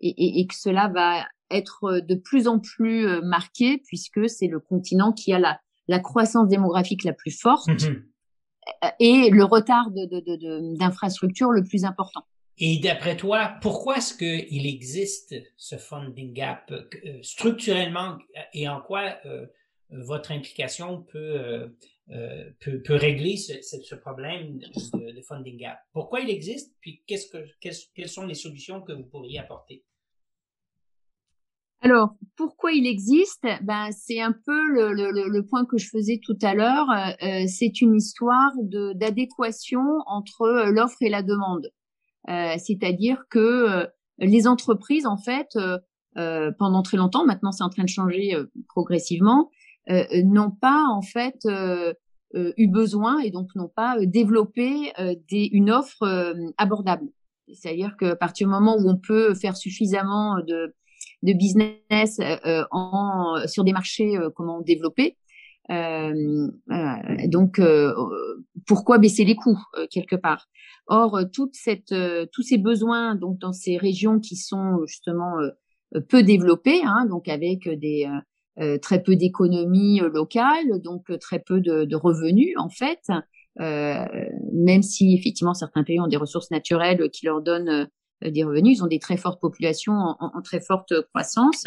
[0.00, 4.60] et, et, et que cela va être de plus en plus marqué puisque c'est le
[4.60, 8.04] continent qui a la, la croissance démographique la plus forte mhm.
[9.00, 12.24] et le retard d'infrastructures de, de, le plus important.
[12.58, 18.18] Et d'après toi, pourquoi est-ce qu'il existe ce funding gap euh, structurellement
[18.52, 19.46] et en quoi euh,
[19.90, 21.72] votre implication peut,
[22.10, 25.78] euh, peut, peut, régler ce, ce problème de, de, funding gap?
[25.92, 26.74] Pourquoi il existe?
[26.80, 27.14] Puis que,
[27.94, 29.82] quelles sont les solutions que vous pourriez apporter?
[31.84, 33.44] Alors, pourquoi il existe?
[33.62, 36.88] Ben, c'est un peu le, le, le, point que je faisais tout à l'heure.
[36.90, 38.52] Euh, c'est une histoire
[38.94, 41.68] d'adéquation entre euh, l'offre et la demande.
[42.28, 43.86] Euh, C'est-à-dire que euh,
[44.18, 45.48] les entreprises, en fait,
[46.16, 48.36] euh, pendant très longtemps, maintenant c'est en train de changer
[48.68, 49.50] progressivement,
[49.88, 51.38] n'ont pas en fait
[52.34, 54.92] eu besoin et donc n'ont pas développé
[55.28, 57.08] des, une offre abordable.
[57.52, 60.74] C'est-à-dire que partir du moment où on peut faire suffisamment de
[61.22, 65.16] de business euh, euh, en, sur des marchés euh, comment développer.
[65.68, 67.60] donc,
[68.66, 70.48] pourquoi baisser les coûts quelque part?
[70.86, 71.94] Or, toute cette,
[72.32, 75.34] tous ces besoins donc dans ces régions qui sont justement
[76.08, 78.06] peu développées, hein, donc avec des
[78.82, 83.00] très peu d'économies locales, donc très peu de, de revenus en fait,
[83.60, 84.06] euh,
[84.52, 87.84] même si effectivement certains pays ont des ressources naturelles qui leur donnent euh,
[88.30, 88.78] des revenus.
[88.78, 91.64] Ils ont des très fortes populations en, très forte croissance.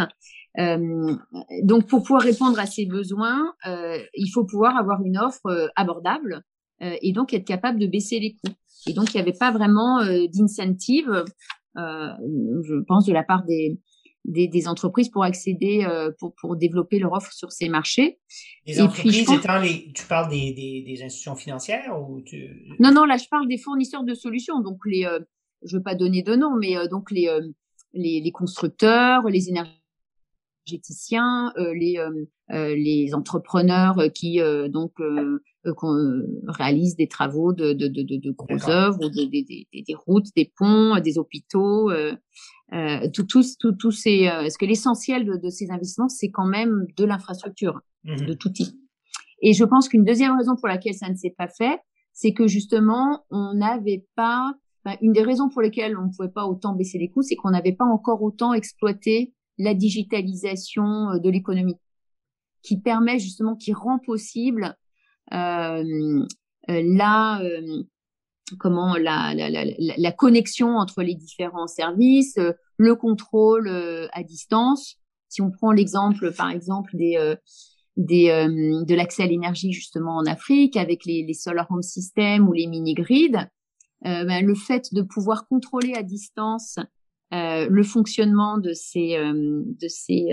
[0.58, 1.15] Euh,
[1.63, 6.41] donc, pour pouvoir répondre à ces besoins, euh, il faut pouvoir avoir une offre abordable
[6.82, 8.54] et donc être capable de baisser les coûts.
[8.88, 11.24] Et donc, il n'y avait pas vraiment d'incentive,
[11.76, 13.80] je pense, de la part des,
[14.26, 15.88] des, entreprises pour accéder,
[16.20, 18.20] pour, pour développer leur offre sur ces marchés.
[18.65, 20.54] Les entreprises étant les, tu parles des,
[20.86, 22.76] des, institutions financières ou tu...
[22.80, 25.08] Non, non, là je parle des fournisseurs de solutions, donc les,
[25.65, 27.41] je veux pas donner de nom, mais euh, donc les, euh,
[27.93, 31.97] les, les constructeurs, les énergéticiens, euh, les
[32.49, 34.93] les entrepreneurs qui donc
[36.47, 40.51] réalisent des travaux de de de, de, grosses œuvres, ou des, des, des, routes, des
[40.56, 42.13] ponts, des hôpitaux, euh,
[43.13, 46.86] tout tous tout, tout ces ce que l'essentiel de, de, ces investissements c'est quand même
[46.95, 48.75] de l'infrastructure mmh de tout type.
[49.41, 51.80] Et je pense qu'une deuxième raison pour laquelle ça ne s'est pas fait,
[52.13, 54.54] c'est que justement on n'avait pas
[55.02, 57.52] une des raisons pour lesquelles on ne pouvait pas autant baisser les coûts, c'est qu'on
[57.52, 61.78] n'avait pas encore autant exploité la digitalisation euh, de l'économie,
[62.62, 64.76] qui permet justement, qui rend possible
[65.34, 65.84] euh,
[66.69, 67.84] euh la euh,
[68.60, 72.38] comment la, la, la, la, connexion entre les différents services,
[72.78, 73.67] le contrôle
[74.13, 74.98] à distance.
[75.30, 77.36] Si on prend l'exemple, par exemple, des
[77.98, 82.54] des, de l'accès à l'énergie justement en Afrique avec les, les solar home systems ou
[82.54, 83.45] les mini grids, euh,
[84.03, 86.77] ben, le fait de pouvoir contrôler à distance
[87.34, 90.27] euh, le fonctionnement de ces euh, de ces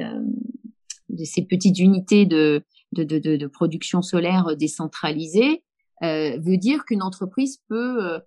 [1.09, 5.65] de ces petites unités de de, de, de production solaire décentralisée
[6.03, 8.21] veut dire qu'une entreprise peut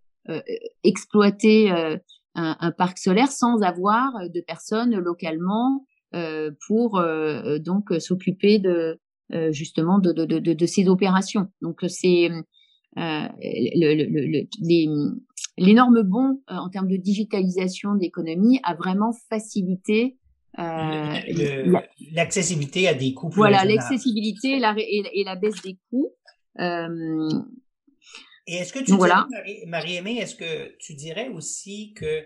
[0.84, 2.00] exploiter un,
[2.34, 5.86] un, parc solaire sans avoir de personnes localement
[6.68, 7.04] pour
[7.60, 9.00] donc s'occuper de
[9.52, 11.48] justement de, de, de, de, ces opérations.
[11.62, 12.32] Donc c'est
[12.98, 13.28] euh,
[15.58, 20.18] l'énorme bond euh, en termes de digitalisation d'économie a vraiment facilité
[20.58, 21.20] euh,
[22.14, 26.14] l'accessibilité à des coûts plus Voilà, l'accessibilité et la, et, la baisse des coûts.
[26.60, 27.30] Euh,
[28.48, 32.26] et est-ce que tu dirais, Marie-Aimée, est-ce que tu dirais aussi que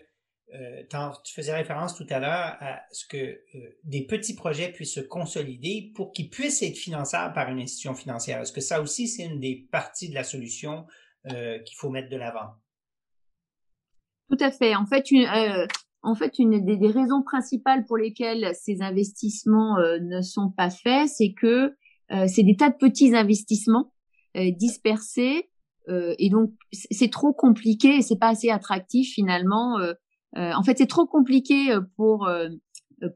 [0.55, 0.83] euh,
[1.23, 4.99] tu faisais référence tout à l'heure à ce que euh, des petits projets puissent se
[4.99, 8.41] consolider pour qu'ils puissent être finançables par une institution financière.
[8.41, 10.87] Est-ce que ça aussi, c'est une des parties de la solution
[11.27, 12.55] euh, qu'il faut mettre de l'avant?
[14.31, 14.75] Tout à fait.
[14.75, 21.09] En fait, une, des, des, raisons principales pour lesquelles ces investissements ne sont pas faits,
[21.09, 21.75] c'est que
[22.27, 23.91] c'est des tas de petits investissements
[24.35, 25.49] dispersé
[25.87, 29.79] et donc c'est trop compliqué et c'est pas assez attractif finalement.
[30.35, 32.29] En fait, c'est trop compliqué pour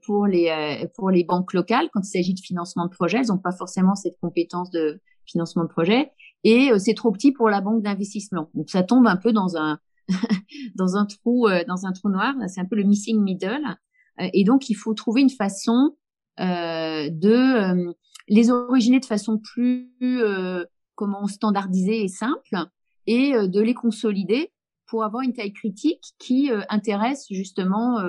[0.05, 3.19] pour les pour les banques locales quand il s'agit de financement de projet.
[3.19, 6.11] Elles n'ont pas forcément cette compétence de financement de projet
[6.43, 8.49] et c'est trop petit pour la banque d'investissement.
[8.55, 9.79] Donc ça tombe un peu dans un
[10.75, 12.33] dans un trou dans un trou noir.
[12.47, 13.77] C'est un peu le missing middle.
[14.19, 15.95] et donc il faut trouver une façon
[16.39, 17.93] euh, de euh,
[18.27, 22.57] les originer de façon plus euh, comment standardisée et simple
[23.05, 24.51] et de les consolider
[24.87, 27.99] pour avoir une taille critique qui intéresse justement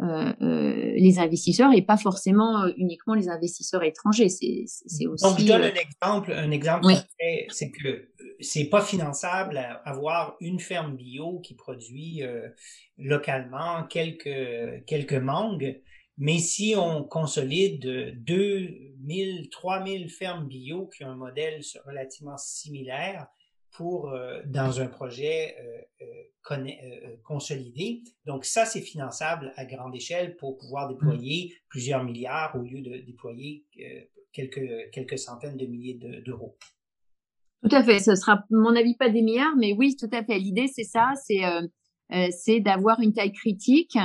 [0.00, 4.28] les investisseurs et pas forcément uniquement les investisseurs étrangers.
[4.28, 4.64] C'est,
[5.06, 5.24] aussi.
[5.24, 6.32] Donc, je donne un exemple.
[6.32, 6.86] Un exemple,
[7.48, 8.08] c'est que
[8.40, 12.22] c'est pas finançable avoir une ferme bio qui produit
[12.98, 15.80] localement quelques quelques mangues
[16.20, 23.26] mais si on consolide 2000, 3000 fermes bio qui ont un modèle relativement similaire
[23.72, 26.06] pour euh, dans un projet euh,
[26.52, 30.92] euh, consolidé, donc ça c'est finançable à grande échelle pour pouvoir mmh.
[30.94, 33.64] déployer plusieurs milliards au lieu de déployer
[34.32, 36.56] quelques quelques centaines de milliers d'euros.
[37.62, 40.38] tout à fait, ce sera mon avis pas des milliards, mais oui, tout à fait.
[40.38, 41.42] L'idée c'est ça, c'est
[42.32, 43.96] c'est d'avoir une taille critique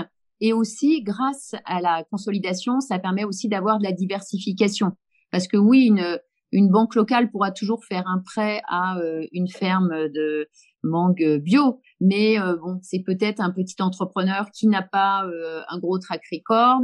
[0.41, 4.91] et aussi, grâce à la consolidation, ça permet aussi d'avoir de la diversification.
[5.31, 6.19] Parce que oui, une,
[6.51, 10.47] une banque locale pourra toujours faire un prêt à euh, une ferme de
[10.83, 15.79] mangue bio, mais euh, bon, c'est peut-être un petit entrepreneur qui n'a pas euh, un
[15.79, 16.81] gros track record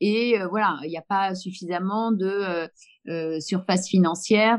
[0.00, 2.68] et voilà, il n'y a pas suffisamment de
[3.38, 4.58] surface financière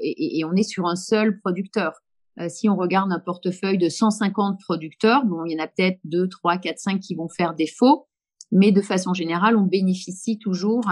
[0.00, 1.94] et, et, on est sur un seul producteur.
[2.40, 6.00] Euh, si on regarde un portefeuille de 150 producteurs, bon, il y en a peut-être
[6.04, 8.08] 2, 3, 4, 5 qui vont faire défaut,
[8.50, 10.84] mais de façon générale, on bénéficie toujours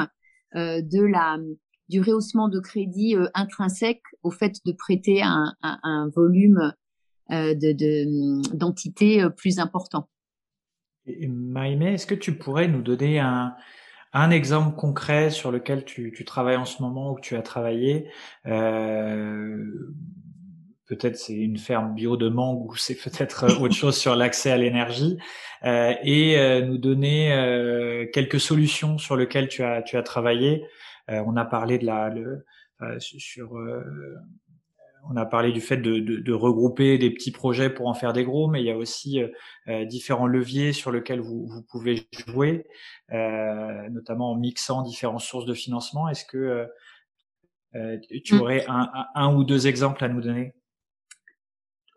[0.55, 1.39] euh, de la
[1.93, 6.73] du rehaussement de crédit euh, intrinsèque au fait de prêter un, volume
[7.31, 10.09] euh, de d'entités plus important.
[11.07, 13.55] Maïmé, est-ce que tu pourrais nous donner un,
[14.13, 18.09] un exemple concret sur lequel tu, travailles en ce moment ou que tu as travaillé
[18.47, 19.65] euh,
[20.87, 24.51] peut-être c'est une ferme bio de mangue ou c'est peut-être euh, autre chose sur l'accès
[24.51, 25.17] à l'énergie
[25.65, 30.65] euh, et euh, nous donner euh, quelques solutions sur lesquelles tu as tu as travaillé.
[31.27, 32.45] On a parlé de la le,
[32.99, 33.53] sur
[35.11, 38.13] on a parlé du fait de, de, de, regrouper des petits projets pour en faire
[38.13, 39.21] des gros, mais il y a aussi
[39.87, 42.67] différents leviers sur lesquels vous, vous pouvez jouer,
[43.11, 46.09] notamment en mixant différentes sources de financement.
[46.09, 46.69] Est-ce que
[48.25, 48.41] tu mm.
[48.41, 50.55] aurais un, un, ou deux exemples à nous donner?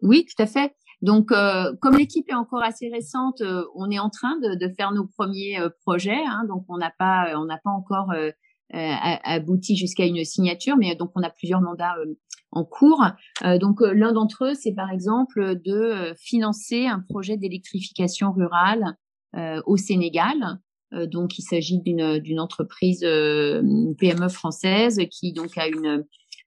[0.01, 0.75] Oui, tout à fait.
[1.01, 4.73] Donc, euh, comme l'équipe est encore assez récente, euh, on est en train de, de
[4.73, 6.23] faire nos premiers euh, projets.
[6.25, 8.13] Hein, donc, on n'a pas, on n'a pas encore
[8.71, 11.95] abouti jusqu'à une signature, mais donc on a plusieurs mandats
[12.51, 13.03] en cours.
[13.59, 18.97] donc, l'un d'entre eux, c'est par exemple de financer un projet d'électrification rurale
[19.65, 20.59] au Sénégal.
[20.91, 26.05] donc, il s'agit d'une entreprise PME française qui donc a une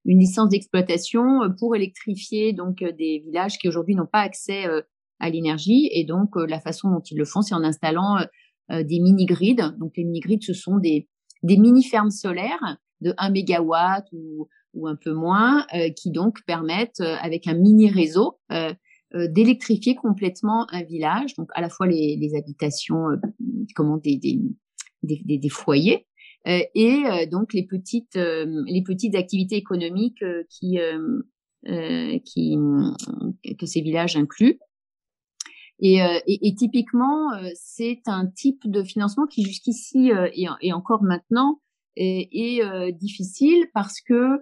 [0.09, 4.67] une licence d'exploitation euh, pour électrifier donc euh, des villages qui aujourd'hui n'ont pas accès
[4.67, 4.83] euh,
[5.21, 5.89] à l'énergie.
[5.93, 8.19] Et donc, la façon dont ils le font, c'est en installant
[8.71, 9.57] des mini-grids.
[9.81, 11.09] Donc, les mini-grids, ce sont des,
[11.43, 17.47] des mini-fermes solaires de 1 mégawatt ou, ou un peu moins, qui donc permettent, avec
[17.47, 18.39] un mini-réseau,
[19.15, 21.35] d'électrifier complètement un village.
[21.35, 23.07] Donc, à la fois les, les habitations,
[23.75, 24.41] comment des, des,
[25.03, 26.07] des, des, foyers,
[26.47, 30.79] euh, et euh, donc les petites euh, les petites activités économiques qui
[32.25, 32.57] qui
[33.59, 34.59] que ces villages incluent.
[35.81, 41.61] Et, et, et, typiquement, c'est un type de financement qui jusqu'ici et, et, encore maintenant
[41.97, 44.41] est, est difficile parce que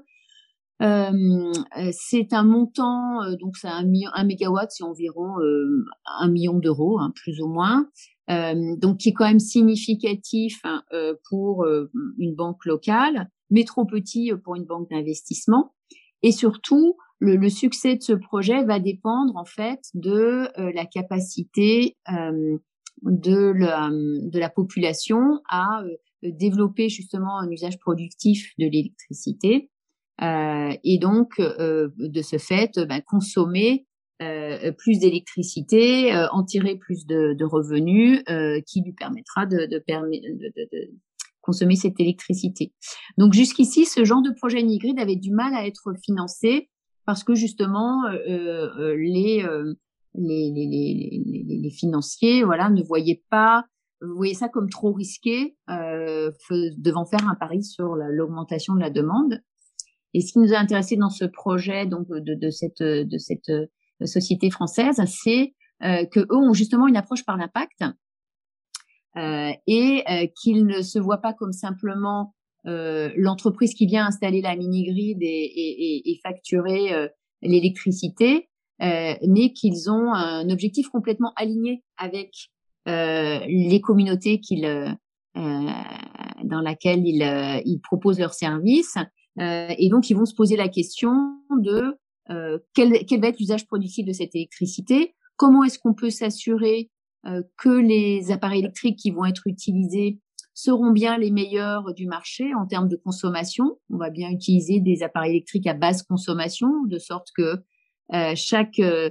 [0.82, 1.52] euh,
[1.92, 5.84] c'est un montant, donc c'est un, million, un mégawatt, c'est environ euh,
[6.20, 7.86] un million d'euros, hein, plus ou moins.
[8.28, 13.64] Euh, donc qui est quand même significatif hein, euh, pour euh, une banque locale, mais
[13.64, 15.75] trop petit pour une banque d'investissement.
[16.26, 23.52] Et surtout, le, succès de ce projet va dépendre en fait de la capacité de,
[23.56, 25.84] la, de la population à
[26.24, 29.70] développer justement un usage productif de l'électricité
[30.20, 33.86] et donc de ce fait ben, consommer
[34.22, 39.78] euh, plus d'électricité, euh, en tirer plus de, revenus, euh, qui lui permettra de, de,
[41.46, 42.74] consommer cette électricité.
[43.16, 46.68] Donc jusqu'ici, ce genre de projet Nigrid avait du mal à être financé
[47.06, 49.46] parce que justement les,
[50.14, 53.64] les, les, les, les, financiers, voilà, ne voyaient pas,
[54.00, 59.40] voyaient ça comme trop risqué, devant faire un pari sur l'augmentation de la demande.
[60.14, 63.52] Et ce qui nous a intéressé dans ce projet donc de, cette de cette
[64.04, 67.92] société française, c'est que eux ont justement une approche par l'impact euh,
[69.16, 72.34] et euh, qu'ils ne se voient pas comme simplement
[72.66, 77.08] euh, l'entreprise qui vient installer la mini-grid et, et, et, facturer
[77.42, 78.48] l'électricité,
[78.80, 82.32] mais qu'ils ont un objectif complètement aligné avec
[82.86, 84.40] les communautés
[85.34, 88.96] dans laquelle ils, ils proposent leurs services.
[89.38, 91.12] et donc, ils vont se poser la question
[91.50, 91.96] de
[92.74, 95.14] quel, quel va être l'usage productif de cette électricité?
[95.36, 96.95] Comment est-ce qu'on peut s'assurer euh,
[97.56, 100.20] que les appareils électriques qui vont être utilisés
[100.54, 103.78] seront bien les meilleurs du marché en termes de consommation.
[103.90, 107.56] On va bien utiliser des appareils électriques à basse consommation, de sorte que
[108.14, 109.10] euh, chaque euh,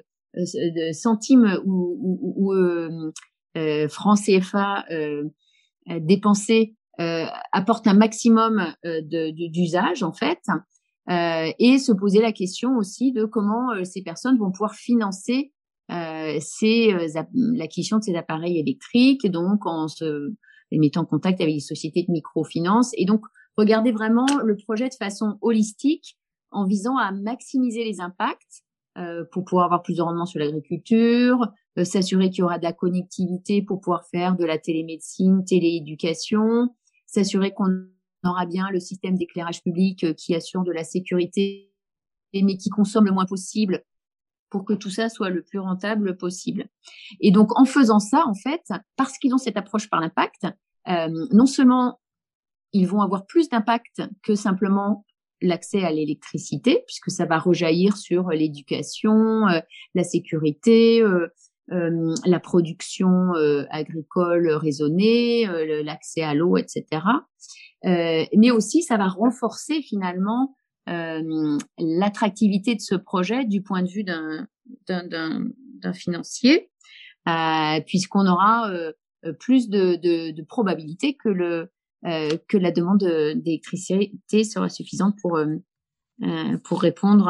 [0.92, 2.54] centime ou
[3.90, 4.86] franc CFA
[6.02, 10.40] dépensé apporte un maximum d'usage en fait,
[11.08, 15.54] et se poser la question aussi de comment ces personnes vont pouvoir financer
[15.92, 20.34] euh, c'est euh, l'acquisition de ces appareils électriques, donc en se
[20.72, 22.92] mettant en contact avec les sociétés de microfinance.
[22.98, 23.22] Et donc,
[23.56, 26.18] regarder vraiment le projet de façon holistique
[26.52, 28.64] en visant à maximiser les impacts
[28.98, 32.64] euh, pour pouvoir avoir plus de rendement sur l'agriculture, euh, s'assurer qu'il y aura de
[32.64, 36.70] la connectivité pour pouvoir faire de la télémédecine, télééducation,
[37.06, 37.68] s'assurer qu'on
[38.26, 41.72] aura bien le système d'éclairage public qui assure de la sécurité
[42.34, 43.84] mais qui consomme le moins possible
[44.56, 46.70] pour que tout ça soit le plus rentable possible.
[47.20, 48.62] Et donc, en faisant ça, en fait,
[48.96, 50.48] parce qu'ils ont cette approche par l'impact,
[50.88, 52.00] euh, non seulement
[52.72, 55.04] ils vont avoir plus d'impact que simplement
[55.42, 59.60] l'accès à l'électricité, puisque ça va rejaillir sur l'éducation, euh,
[59.94, 61.28] la sécurité, euh,
[61.68, 63.34] la production
[63.72, 65.48] agricole raisonnée,
[65.84, 66.86] l'accès à l'eau, etc.
[67.84, 70.56] mais aussi, ça va renforcer finalement
[70.88, 74.48] l'attractivité de ce projet du point de vue d'un
[74.88, 76.70] d'un financier,
[77.28, 78.72] euh, puisqu'on aura
[79.26, 81.70] euh, plus de, de, de probabilité que le
[82.06, 83.04] euh, que la demande
[83.36, 85.58] d'électricité sera suffisante pour euh,
[86.64, 87.26] pour répondre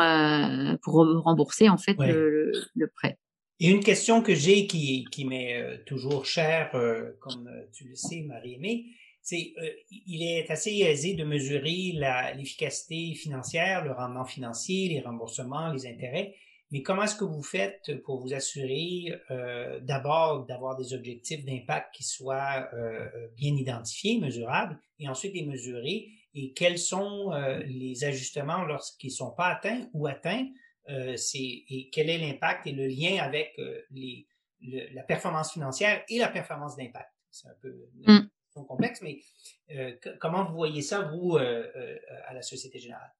[0.83, 3.17] pour rembourser en fait le, le, prêt.
[3.59, 6.71] Et une question que j'ai qui, qui m'est toujours chère,
[7.19, 8.85] comme tu le sais, Marie-Aimée,
[9.25, 11.93] c'est, euh, il est assez aisé de mesurer
[12.35, 16.35] l'efficacité financière, le rendement financier, les remboursements, les intérêts.
[16.69, 21.95] Mais comment est-ce que vous faites pour vous assurer euh, d'abord d'avoir des objectifs d'impact
[21.95, 27.31] qui soient euh, bien identifiés, mesurables, et ensuite les mesurer, et quels sont
[27.65, 30.49] les ajustements lorsqu'ils ne sont pas atteints ou atteints,
[30.87, 33.57] et quel est l'impact et le lien avec
[33.89, 34.27] les,
[34.59, 37.09] la performance financière et la performance d'impact?
[37.31, 37.73] C'est un peu...
[38.05, 38.27] Mm
[38.63, 39.19] complexe, mais
[39.75, 43.11] euh, comment vous voyez ça, vous, euh, euh, à la Société Générale?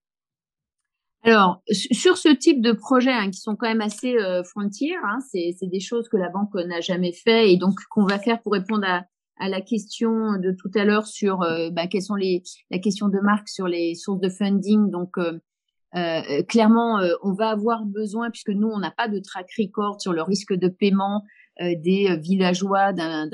[1.25, 5.17] Alors, sur ce type de projets hein, qui sont quand même assez euh, frontières, hein,
[5.31, 8.53] c'est des choses que la banque n'a jamais fait et donc qu'on va faire pour
[8.53, 9.05] répondre à,
[9.39, 13.09] à, la question de tout à l'heure sur euh, bah, quelles sont les la question
[13.09, 14.91] de marque sur les sources de funding.
[14.91, 19.99] Donc, euh, clairement, on va avoir besoin puisque nous on n'a pas de track record
[20.01, 21.23] sur le risque de paiement
[21.59, 23.29] des villageois d'un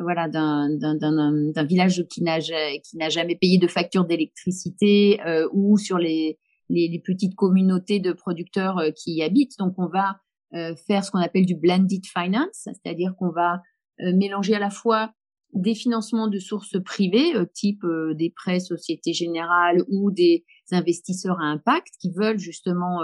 [0.00, 5.98] voilà d'un village qui n'a qui n'a jamais payé de facture d'électricité euh, ou sur
[5.98, 9.56] les, les, les petites communautés de producteurs euh, qui y habitent.
[9.58, 10.16] Donc on va
[10.54, 13.60] euh, faire ce qu'on appelle du blended finance, c'est-à-dire qu'on va
[14.00, 15.12] mélanger à la fois
[15.52, 21.94] des financements de sources privées, type des prêts Société Générale ou des investisseurs à impact
[22.00, 23.02] qui veulent justement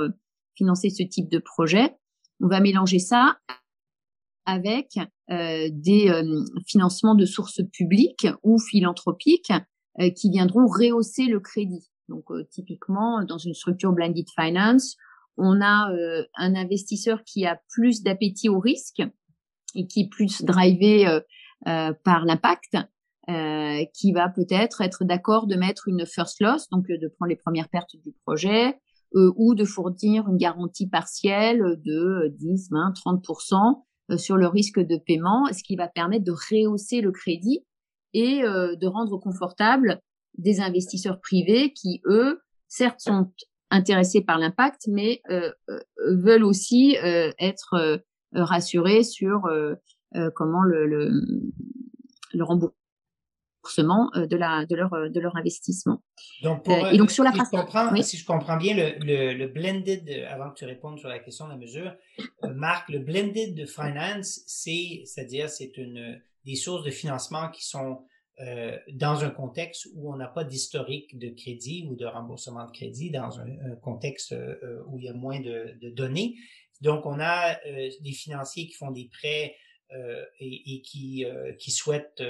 [0.57, 1.95] financer ce type de projet.
[2.41, 3.37] On va mélanger ça
[4.47, 4.99] avec
[5.31, 9.53] euh, des euh, financements de sources publiques ou philanthropiques
[10.01, 11.89] euh, qui viendront rehausser le crédit.
[12.09, 14.97] Donc typiquement, dans une structure blended finance,
[15.37, 15.89] on a
[16.37, 19.01] un investisseur qui a plus d'appétit au risque
[19.77, 21.07] et qui est plus drivé
[21.65, 22.77] par l'impact,
[23.95, 27.69] qui va peut-être être, d'accord de mettre une first loss, donc de prendre les premières
[27.69, 28.77] pertes du projet,
[29.15, 33.73] ou de fournir une garantie partielle de 10, 20, 30 euh,
[34.17, 37.65] sur le risque de paiement, ce qui va permettre de rehausser le crédit
[38.13, 40.01] et euh, de rendre confortable
[40.39, 43.33] des investisseurs privés qui, eux, certes sont
[43.71, 45.51] intéressés par l'impact, mais euh,
[46.07, 48.03] veulent aussi être
[48.33, 49.49] rassurés sur
[50.35, 51.11] comment le, le,
[52.33, 52.80] le remboursement
[53.79, 56.03] euh, de, la, de, leur, de leur investissement.
[56.43, 58.99] Donc, pour, euh, et donc sur la si, je comprends, si je comprends bien, le,
[59.05, 61.95] le, le, blended, avant que tu répondes sur la question de la mesure,
[62.45, 67.67] euh, Marc, le blended de finance, c'est, c'est-à-dire, c'est une, des sources de financement qui
[67.67, 68.05] sont
[68.41, 72.71] euh, dans un contexte où on n'a pas d'historique de crédit ou de remboursement de
[72.71, 76.37] crédit, dans un, contexte euh, où il y a moins de, de données.
[76.81, 79.55] Donc, on a euh, des financiers qui font des prêts
[80.39, 81.25] et, et, qui,
[81.59, 82.23] qui souhaitent,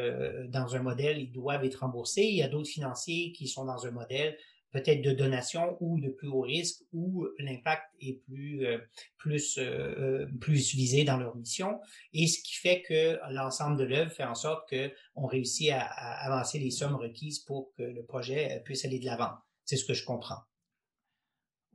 [0.48, 2.22] dans un modèle, ils doivent être remboursés.
[2.22, 4.36] Il y a d'autres financiers qui sont dans un modèle
[4.72, 8.78] peut-être de donation ou de plus haut risque où l'impact est plus euh,
[9.18, 11.80] plus euh, euh, plus visé dans leur mission
[12.12, 15.80] et ce qui fait que l'ensemble de l'œuvre fait en sorte que on réussit à,
[15.80, 19.32] avancer les sommes requises pour que le projet puisse aller de l'avant.
[19.64, 20.42] C'est ce que je comprends.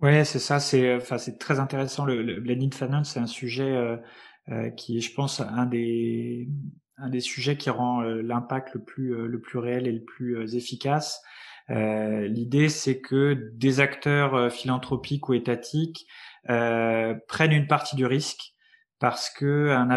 [0.01, 0.59] Ouais, c'est ça.
[0.59, 2.05] C'est enfin c'est très intéressant.
[2.05, 3.97] Le, le blended finance, c'est un sujet
[4.77, 6.47] qui est, je pense, un des
[6.97, 11.21] un des sujets qui rend l'impact le plus le plus réel et le plus efficace.
[11.71, 16.07] Euh, l'idée, c'est que des acteurs euh, philanthropiques ou étatiques
[16.49, 18.53] euh, prennent une partie du risque
[18.99, 19.89] parce que un,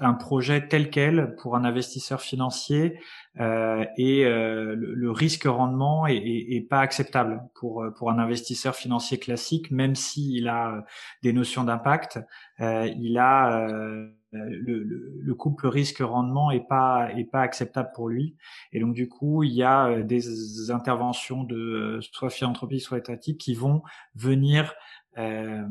[0.00, 2.98] un projet tel quel pour un investisseur financier
[3.40, 9.70] euh, et le, risque rendement est, est, pas acceptable pour pour un investisseur financier classique,
[9.70, 10.84] même s'il a
[11.22, 12.20] des notions d'impact,
[12.58, 13.66] il a
[14.32, 14.82] le,
[15.20, 18.36] le, couple risque-rendement est pas est pas acceptable pour lui.
[18.72, 22.98] Et donc du coup il y a euh, des interventions de euh, soit philanthropie soit
[22.98, 23.82] étatique qui vont
[24.14, 24.74] venir
[25.18, 25.62] euh,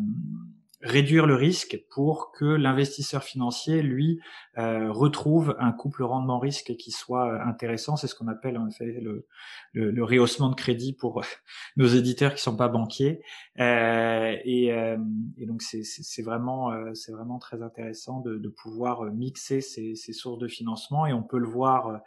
[0.83, 4.19] réduire le risque pour que l'investisseur financier, lui,
[4.57, 7.95] euh, retrouve un couple rendement-risque qui soit euh, intéressant.
[7.95, 9.27] C'est ce qu'on appelle en fait le,
[9.73, 11.23] le, le, rehaussement de crédit pour
[11.77, 13.21] nos éditeurs qui sont pas banquiers.
[13.59, 14.97] Euh, et, euh,
[15.37, 20.13] et, donc c'est vraiment euh, c'est vraiment très intéressant de, de pouvoir mixer ces, ces,
[20.13, 22.01] sources de financement et on peut le voir.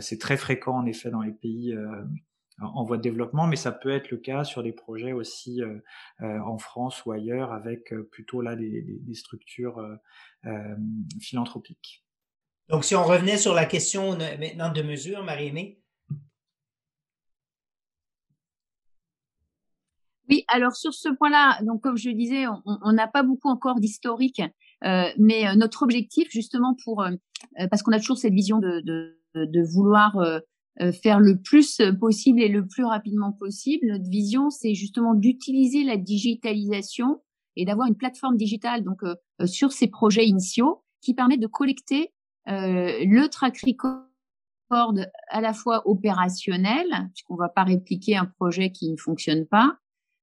[0.00, 1.74] c'est très fréquent en effet dans les pays
[2.60, 5.78] en voie de développement, mais ça peut être le cas sur des projets aussi euh,
[6.22, 9.80] euh, en France ou ailleurs avec euh, plutôt là des, des, structures
[11.20, 12.04] philanthropiques.
[12.68, 15.80] Donc, si on revenait sur la question maintenant de mesure, Marie-Aimée?
[20.30, 23.78] Oui, alors sur ce point-là, donc comme je le disais, on n'a pas beaucoup encore
[23.78, 24.40] d'historique,
[24.84, 27.10] euh, mais notre objectif justement pour, euh,
[27.70, 30.40] parce qu'on a toujours cette vision de, de, de vouloir euh,
[31.00, 33.86] faire le plus possible et le plus rapidement possible.
[33.86, 37.20] Notre vision, c'est justement d'utiliser la digitalisation
[37.56, 41.46] et d'avoir une plateforme digitale donc euh, euh, sur ces projets initiaux qui permet de
[41.46, 42.12] collecter
[42.46, 44.04] le track record
[45.30, 49.78] à la fois opérationnel, puisqu'on ne va pas répliquer un projet qui ne fonctionne pas,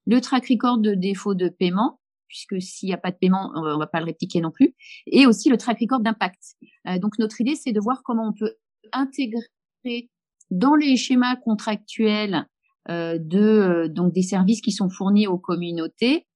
[0.05, 3.63] le track record de défaut de paiement, puisque s'il n'y a pas de paiement, on
[3.63, 4.75] ne va pas le répliquer non plus,
[5.07, 6.57] et aussi le track record d'impact.
[6.99, 8.53] donc notre idée, c'est de voir comment on peut
[8.91, 10.10] intégrer
[10.51, 12.45] dans les schémas contractuels
[12.89, 16.27] euh, de euh, donc des services qui sont fournis aux communautés,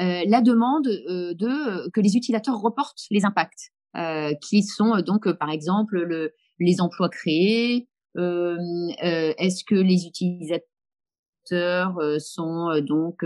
[0.00, 3.72] euh, la demande de que les utilisateurs reportent les impacts,
[4.42, 10.62] qui sont donc par exemple le, les emplois créés, est-ce que les utilisateurs
[12.20, 13.24] sont donc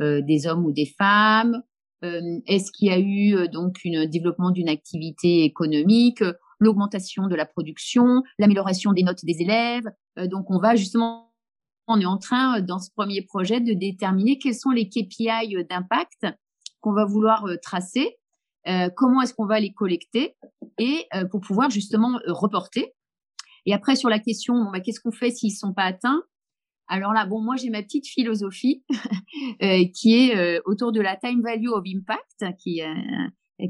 [0.00, 1.62] des hommes ou des femmes,
[2.02, 6.24] est-ce qu'il y a eu donc un développement d'une activité économique
[6.60, 9.90] l'augmentation de la production, l'amélioration des notes des élèves.
[10.18, 11.32] Euh, donc, on va justement,
[11.88, 15.56] on est en train, euh, dans ce premier projet, de déterminer quels sont les KPI
[15.56, 16.26] euh, d'impact
[16.80, 18.16] qu'on va vouloir tracer,
[18.96, 20.34] comment est-ce qu'on va les collecter
[20.78, 22.94] et pour pouvoir justement reporter.
[23.66, 26.22] Et après, sur la question, bah, qu'est-ce qu'on fait s'ils sont pas atteints?
[26.88, 28.82] Alors là, bon, moi j'ai ma petite philosophie
[29.94, 32.80] qui est autour de la time value of impact, qui,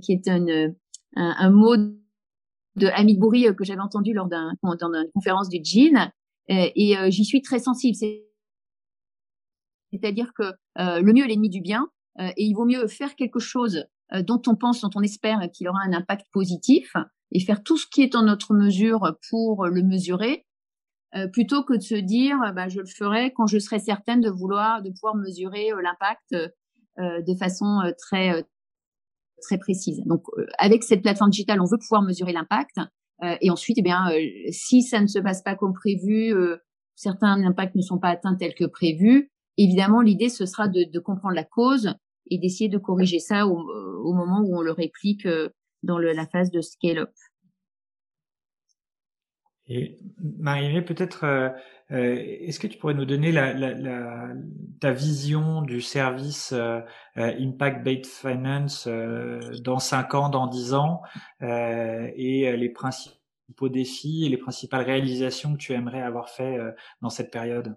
[0.03, 0.47] qui est un,
[1.17, 1.75] un mot
[2.77, 6.11] de Hamid Bouri euh, que j'avais entendu lors d'un dans une conférence du Jean
[6.51, 7.97] euh, et euh, j'y suis très sensible.
[9.93, 13.87] C'est-à-dire que le mieux est l'ennemi du bien et il vaut mieux faire quelque chose
[14.25, 16.95] dont on pense, dont on espère qu'il aura un impact positif
[17.33, 20.47] et faire tout ce qui est en notre mesure pour le mesurer
[21.33, 24.81] plutôt que de se dire bah, je le ferai quand je serai certaine de vouloir
[24.81, 26.37] de pouvoir mesurer l'impact
[26.99, 28.47] de façon très
[29.41, 30.03] très précise.
[30.07, 32.79] Donc, euh, avec cette plateforme digitale, on veut pouvoir mesurer l'impact.
[33.23, 34.21] Euh, et ensuite, eh bien, euh,
[34.51, 36.33] si ça ne se passe pas comme prévu,
[36.95, 41.35] certains impacts ne sont pas atteints tels que prévu, évidemment, l'idée, ce sera de, comprendre
[41.35, 41.95] la cause
[42.31, 45.27] et d'essayer de corriger ça au, moment où on le réplique
[45.83, 47.11] dans la phase de scale-up.
[49.67, 49.99] Et
[50.39, 51.53] Marie, peut-être,
[51.93, 54.33] euh, euh, est-ce que tu pourrais nous donner la, la,
[54.81, 56.81] ta vision du service euh,
[57.17, 58.89] Impact Based Finance
[59.63, 61.03] dans 5 ans, dans 10 ans,
[61.41, 66.59] et les principaux défis et les principales réalisations que tu aimerais avoir fait
[67.03, 67.75] dans cette période?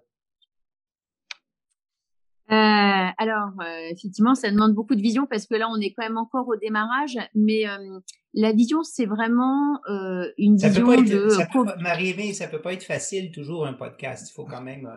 [2.48, 6.18] Alors, euh, effectivement, ça demande beaucoup de vision parce que là, on est quand même
[6.18, 7.18] encore au démarrage.
[7.34, 7.98] Mais euh,
[8.34, 11.82] la vision, c'est vraiment euh, une vision de.
[11.82, 14.28] Marie-Aimée, ça peut pas être facile toujours un podcast.
[14.30, 14.88] Il faut quand même.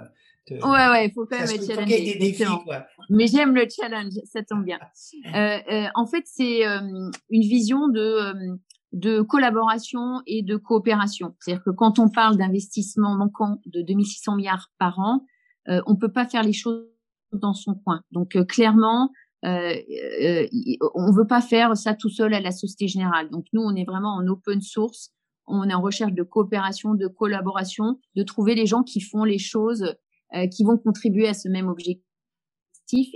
[0.46, 0.54] Te...
[0.54, 1.90] Ouais, ouais, il faut quand même être challenge.
[1.90, 2.86] des défis, quoi.
[3.10, 4.80] Mais j'aime le challenge, ça tombe bien.
[5.96, 8.58] en fait, c'est une vision de
[8.94, 11.36] de collaboration et de coopération.
[11.40, 15.26] C'est-à-dire que quand on parle d'investissement manquant de 2600 milliards par an,
[15.70, 16.86] euh, on peut pas faire les choses
[17.34, 18.02] dans son coin.
[18.12, 19.12] Donc euh, clairement,
[19.46, 19.74] euh,
[20.22, 20.48] euh,
[20.96, 23.30] on veut pas faire ça tout seul à la Société Générale.
[23.30, 25.12] Donc nous, on est vraiment en open source.
[25.46, 29.40] On est en recherche de coopération, de collaboration, de trouver les gens qui font les
[29.40, 29.96] choses,
[30.36, 32.04] euh, qui vont contribuer à ce même objectif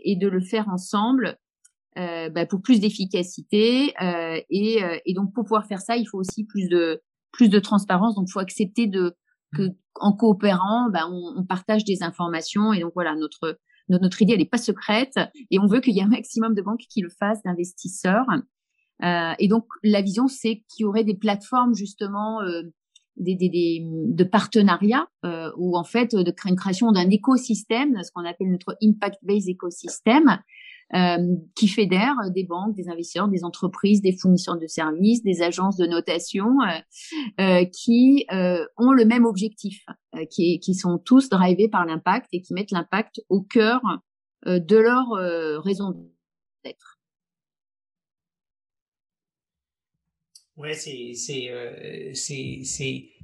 [0.04, 1.38] et de le faire ensemble
[1.98, 3.94] euh, bah, pour plus d'efficacité.
[4.02, 7.02] Euh, et, euh, et, donc pour pouvoir faire ça, il faut aussi plus de
[7.34, 8.16] plus de transparence.
[8.16, 9.14] Donc il faut accepter de
[9.54, 12.72] que en coopérant, bah, on, on, partage des informations.
[12.72, 13.60] Et donc voilà, notre
[13.90, 15.20] notre, idée, elle n'est pas secrète.
[15.50, 18.26] Et on veut qu'il y ait un maximum de banques qui le fassent, d'investisseurs.
[19.04, 22.42] Euh, et donc la vision, c'est qu'il y aurait des plateformes justement.
[22.42, 22.64] Euh,
[23.18, 28.12] des, des, des, de partenariats euh, ou en fait de une création d'un écosystème, ce
[28.12, 30.40] qu'on appelle notre impact-based écosystème,
[31.56, 35.86] qui fédère des banques, des investisseurs, des entreprises, des fournisseurs de services, des agences de
[35.86, 39.86] notation, euh, euh qui euh, ont le même objectif,
[40.30, 43.82] qui, qui, sont tous drivés par l'impact et qui mettent l'impact au cœur
[44.46, 45.92] de leur raison
[46.66, 47.01] d'être.
[50.58, 51.50] Ouais, c'est c'est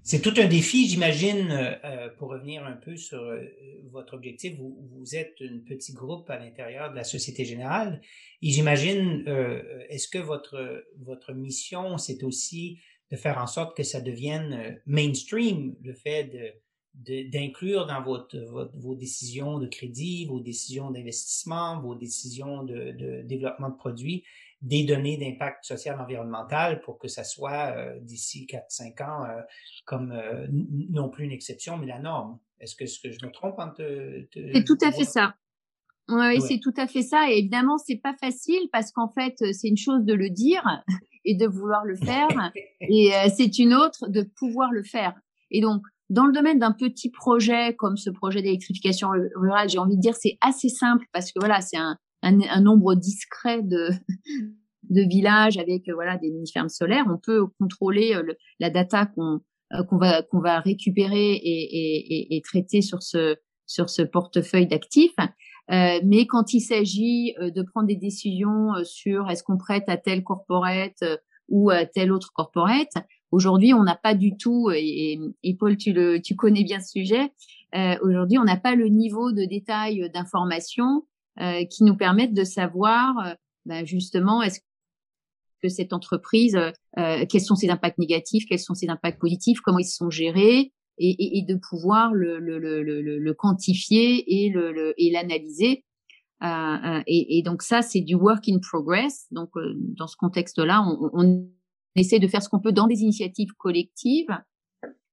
[0.10, 3.42] c'est tout un défi, j'imagine, euh, euh, pour revenir un peu sur euh,
[3.92, 4.56] votre objectif.
[4.56, 8.00] Vous, vous êtes un petit groupe à l'intérieur de la Société Générale.
[8.42, 9.26] Et j'imagine,
[9.90, 12.80] est-ce que votre, votre mission, c'est aussi
[13.12, 16.54] de faire en sorte que ça devienne mainstream, le fait de,
[17.06, 18.38] d'inclure dans votre,
[18.74, 24.24] vos décisions de crédit, vos décisions d'investissement, vos décisions de, de développement de produits,
[24.62, 29.42] des données d'impact social environnemental pour que ça soit euh, d'ici 4-5 ans euh,
[29.86, 32.40] comme euh, non plus une exception, mais la norme.
[32.60, 34.26] Est-ce que, ce que je me trompe en te...
[34.34, 35.36] c'est tout à fait ça?
[36.10, 37.30] Oui, c'est tout à fait ça.
[37.30, 40.64] Et évidemment, c'est pas facile parce qu'en fait, c'est une chose de le dire
[41.26, 45.14] et de vouloir le faire, et c'est une autre de pouvoir le faire.
[45.52, 49.98] Et donc, dans le domaine d'un petit projet comme ce projet d'électrification rurale, j'ai envie
[49.98, 53.90] de dire c'est assez simple parce que voilà, c'est un, un, nombre discret de,
[54.90, 59.42] de villages avec euh, voilà des mini-fermes solaires, on peut contrôler euh, la data qu'on
[59.74, 63.36] euh, qu'on va qu'on va récupérer et, et, et, traiter sur ce
[63.66, 65.16] sur ce portefeuille d'actifs.
[65.70, 70.24] Euh, mais quand il s'agit de prendre des décisions sur est-ce qu'on prête à tel
[70.24, 71.04] corporate
[71.50, 72.94] ou à tel autre corporate,
[73.32, 76.92] aujourd'hui on n'a pas du tout et, et, Paul tu le tu connais bien ce
[76.92, 77.32] sujet.
[77.76, 81.06] Euh, aujourd'hui on n'a pas le niveau de détail d'information
[81.40, 84.62] euh, qui nous permettent de savoir bah, justement est-ce
[85.62, 86.56] que cette entreprise,
[86.98, 90.72] euh, quels sont ses impacts négatifs, quels sont ses impacts positifs, comment ils sont gérés,
[91.00, 94.52] et, et, et de pouvoir le, le, le, le quantifier et
[95.12, 95.84] l'analyser.
[96.44, 99.28] Euh, et, et, donc ça, c'est du work in progress.
[99.32, 99.50] Donc
[99.98, 101.50] dans ce contexte-là, on, on,
[101.98, 104.36] essaie de faire ce qu'on peut dans des initiatives collectives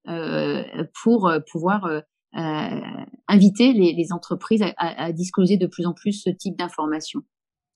[0.09, 0.63] euh,
[1.03, 2.81] pour pouvoir euh,
[3.29, 7.23] inviter les, les, entreprises à, à, discloser de plus en plus ce type d'informations.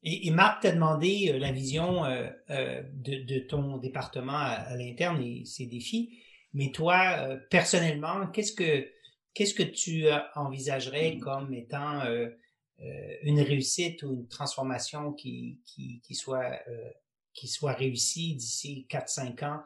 [0.02, 4.76] Et, et, Marc t'a demandé euh, la vision euh, euh, de, de, ton département à,
[4.76, 6.18] l'interne et ses défis.
[6.54, 8.88] Mais toi, euh, personnellement, qu'est-ce que
[9.34, 12.02] qu'est-ce que tu envisagerais comme étant
[13.22, 16.58] une réussite ou une transformation qui, qui, qui soit
[17.34, 19.62] qui soit réussie d'ici 4-5 ans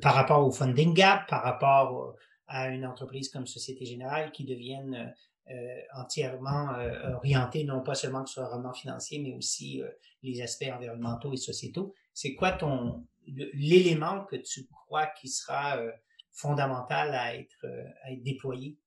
[0.00, 2.14] par rapport au funding gap, par rapport
[2.46, 5.14] à une entreprise comme Société Générale qui devienne
[5.50, 9.88] euh, entièrement euh, orientée non pas seulement sur le rendement financier, mais aussi euh,
[10.22, 11.94] les aspects environnementaux et sociétaux.
[12.14, 15.90] C'est quoi ton l'élément que tu crois qui sera euh,
[16.32, 17.66] fondamental à être,
[18.04, 18.78] à être déployé?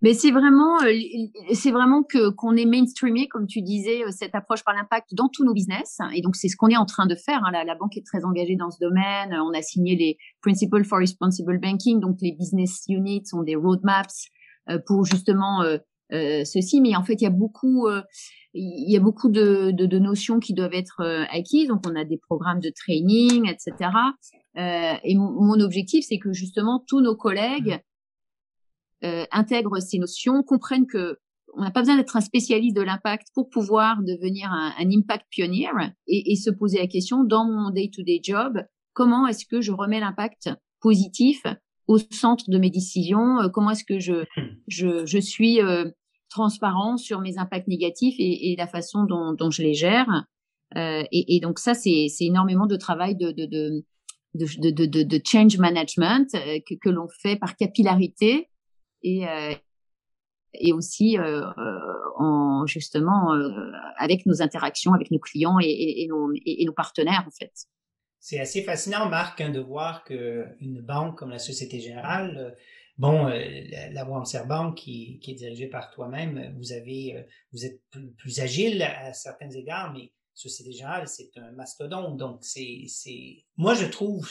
[0.00, 0.92] Mais c'est vraiment, euh,
[1.54, 5.28] c'est vraiment que qu'on est mainstreamé, comme tu disais, euh, cette approche par l'impact dans
[5.28, 5.98] tous nos business.
[6.14, 7.42] Et donc c'est ce qu'on est en train de faire.
[7.44, 7.50] Hein.
[7.52, 9.36] La, la, banque est très engagée dans ce domaine.
[9.40, 14.28] On a signé les Principles for Responsible Banking, donc les business units ont des roadmaps
[14.70, 15.78] euh, pour justement euh,
[16.44, 16.80] ceci.
[16.80, 17.88] Mais en fait, il y a beaucoup,
[18.54, 21.68] il y a beaucoup de, de, de, notions qui doivent être acquises.
[21.68, 23.90] Donc on a des programmes de training, etc.
[24.54, 27.80] et mon objectif, c'est que justement tous nos collègues
[29.04, 31.18] euh, intègrent ces notions, comprennent que
[31.54, 35.24] on n'a pas besoin d'être un spécialiste de l'impact pour pouvoir devenir un, un impact
[35.30, 35.68] pionnier
[36.06, 39.98] et, et, se poser la question dans mon day-to-day job, comment est-ce que je remets
[39.98, 41.42] l'impact positif
[41.86, 44.24] au centre de mes décisions, comment est-ce que je,
[44.68, 45.58] je, je suis
[46.28, 50.24] transparent sur mes impacts négatifs et, et la façon dont, dont, je les gère.
[50.76, 53.84] Euh, et, et, donc ça, c'est énormément de travail de, de, de,
[54.34, 58.48] de, de, de change management euh, que, que l'on fait par capillarité
[59.02, 59.54] et, euh,
[60.54, 61.42] et aussi euh,
[62.16, 63.32] en justement
[63.96, 67.52] avec nos interactions avec nos clients et, nos, et, nos partenaires en fait.
[68.20, 72.56] C'est assez fascinant, Marc, hein, de voir que une banque comme la Société Générale
[72.98, 77.22] Bon, euh, la, la Bank qui, qui, est dirigée par toi-même, vous avez, euh,
[77.52, 77.80] vous êtes
[78.16, 82.16] plus, agile à certains égards, mais Société Générale, c'est un mastodonte.
[82.16, 82.86] Donc, c'est,
[83.56, 84.28] moi, je trouve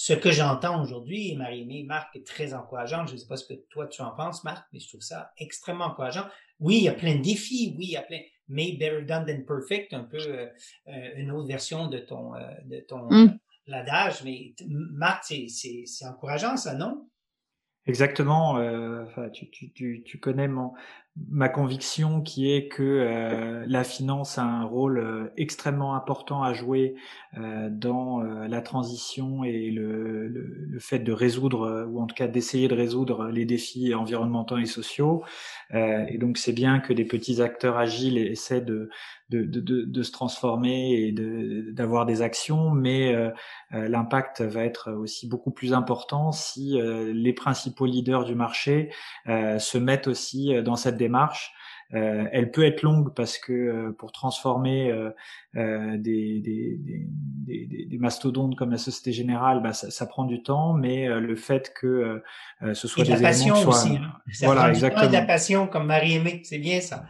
[0.00, 3.06] ce, que j'entends aujourd'hui, Marie-Aimée, Marc, est très encourageant.
[3.06, 5.30] Je ne sais pas ce que toi tu en penses, Marc, mais je trouve ça
[5.36, 6.24] extrêmement encourageant.
[6.58, 9.26] Oui, il y a plein de défis, oui, il y a plein, mais better done
[9.26, 10.48] than perfect, un peu euh,
[11.16, 12.32] une autre version de ton,
[12.64, 13.38] de ton mm.
[13.66, 14.24] l'adage.
[14.24, 17.06] Mais Marc, c'est, c'est, c'est encourageant, ça, non?
[17.84, 18.56] Exactement.
[18.56, 20.72] Euh, tu, tu, tu, tu, connais mon,
[21.28, 26.52] ma conviction qui est que euh, la finance a un rôle euh, extrêmement important à
[26.52, 26.94] jouer
[27.36, 32.26] euh, dans la transition et le, le, le, fait de résoudre, ou en tout cas
[32.26, 35.22] d'essayer de résoudre les défis environnementaux et sociaux.
[35.72, 38.90] et donc c'est bien que des petits acteurs agiles essaient de,
[39.30, 41.12] de, se transformer et
[41.72, 43.14] d'avoir des actions, mais
[43.70, 48.90] l'impact va être aussi beaucoup plus important si les principaux leaders du marché
[49.26, 51.52] se mettent aussi dans cette démarche.
[51.92, 54.92] Euh, elle peut être longue parce que euh, pour transformer
[55.56, 60.42] euh, des, des, des, des, mastodontes comme la Société Générale, bah, ça, ça, prend du
[60.42, 62.22] temps, mais le fait que
[62.72, 63.96] ce soit des passion aussi.
[63.96, 64.12] Hein.
[64.42, 65.08] voilà, exactement.
[65.08, 67.04] de la passion comme Marie-Aimée, c'est bien ça.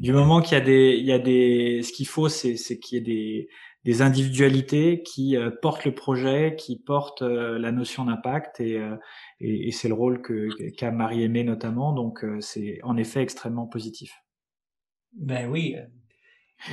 [0.00, 2.98] du moment qu'il y a des, il y a des, ce qu'il faut, c'est qu'il
[2.98, 3.48] y ait des
[3.84, 8.96] des individualités qui euh, portent le projet, qui portent euh, la notion d'impact et, euh,
[9.72, 10.22] c'est le rôle
[10.76, 11.92] qu'a Marie-Aimée notamment.
[11.92, 14.10] Donc c'est en effet extrêmement positif.
[15.12, 15.76] Ben oui.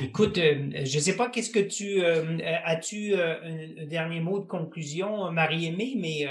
[0.02, 5.96] Écoute, je ne sais pas qu'est-ce que tu as-tu un, dernier mot de conclusion, Marie-Aimée,
[5.98, 6.26] mais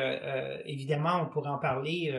[0.65, 2.11] évidemment on pourrait en parler.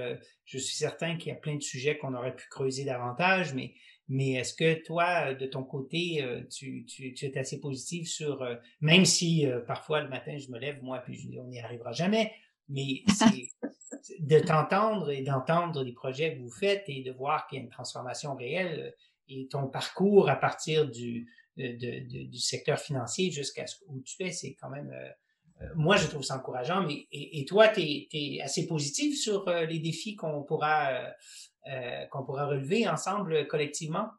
[0.45, 3.75] je suis certain qu'il y a plein de sujets qu'on aurait pu creuser davantage, mais
[4.13, 8.43] mais est-ce que toi, de ton côté, euh, tu, tu, tu es assez positif sur,
[8.43, 11.47] euh, même si euh, parfois le matin je me lève, moi, puis je dis on
[11.47, 12.31] n'y arrivera jamais,
[12.69, 13.49] mais c'est
[14.21, 17.65] de t'entendre et d'entendre les projets que vous faites et de voir qu'il y a
[17.65, 18.95] une transformation réelle
[19.29, 24.31] et ton parcours à partir du, de, du secteur financier jusqu'à ce où tu es,
[24.31, 24.93] c'est quand même,
[25.75, 29.79] moi je trouve ça encourageant, mais et, toi, tu es, es, assez positif sur les
[29.79, 31.15] défis qu'on pourra
[31.69, 34.11] euh, qu'on pourra relever ensemble collectivement?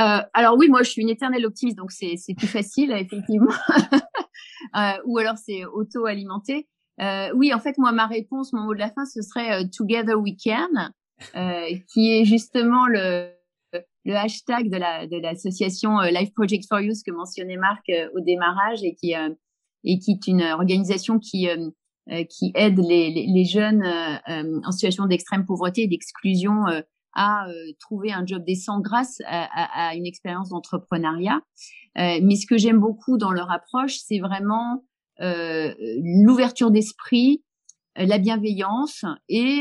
[0.00, 3.52] Euh, alors oui, moi je suis une éternelle optimiste, donc c'est plus facile effectivement.
[4.76, 6.68] euh, ou alors c'est auto-alimenté.
[7.00, 10.14] Euh, oui, en fait, moi ma réponse, mon mot de la fin, ce serait Together
[10.14, 10.90] We Can,
[11.92, 13.30] qui est justement le,
[14.04, 18.82] le hashtag de la de l'association Life Project for Youth que mentionnait Marc au démarrage
[18.82, 19.14] et qui
[19.84, 21.70] et qui est une organisation qui euh,
[22.28, 26.64] qui aide les, les, les jeunes euh, euh, en situation d'extrême pauvreté et d'exclusion
[27.16, 27.46] à
[27.78, 31.40] trouver un job décent grâce à, à, à une expérience d'entrepreneuriat.
[31.96, 34.82] mais ce que j'aime beaucoup dans leur approche, c'est vraiment
[35.20, 37.44] l'ouverture d'esprit,
[37.94, 39.60] la bienveillance et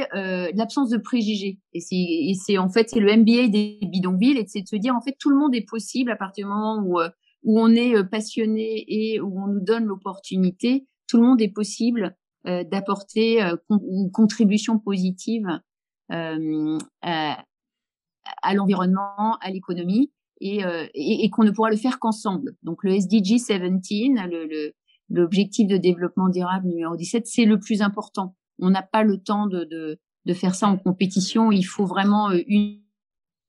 [0.56, 1.60] l'absence de préjugés.
[1.74, 5.02] Et c'est en fait c'est le MBA des bidonvilles et c'est de se dire en
[5.02, 7.00] fait tout le monde est possible à partir du moment où
[7.44, 10.88] où on est passionné et où on nous donne l'opportunité.
[11.08, 12.10] Tout le monde est possible euh,
[12.46, 15.48] d'apporter euh, une contribution positive
[16.12, 20.62] euh, à, l'environnement, à l'économie, et,
[20.94, 22.58] et, qu'on ne pourra le faire qu'ensemble.
[22.64, 24.74] Donc le SDG 17, le,
[25.10, 28.36] l'objectif de développement durable numéro 17, c'est le plus important.
[28.60, 31.52] On n'a pas le temps de, de, de, faire ça en compétition.
[31.54, 32.30] Il faut vraiment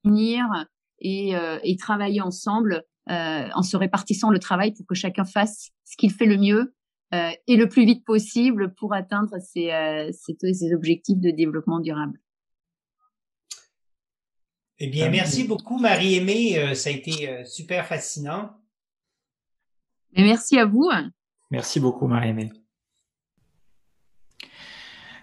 [0.05, 0.47] unir
[1.01, 1.33] et,
[1.65, 6.11] et travailler ensemble euh, en se répartissant le travail pour que chacun fasse ce qu'il
[6.11, 6.75] fait le mieux
[7.13, 12.19] euh, et le plus vite possible pour atteindre ces, euh, ces, objectifs de développement durable.
[14.79, 16.59] Eh bien, merci beaucoup, Marie-Aimée.
[16.59, 18.51] Euh, ça a été super fascinant.
[20.17, 20.91] merci à vous.
[21.51, 22.51] Merci beaucoup, Marie-Aimée.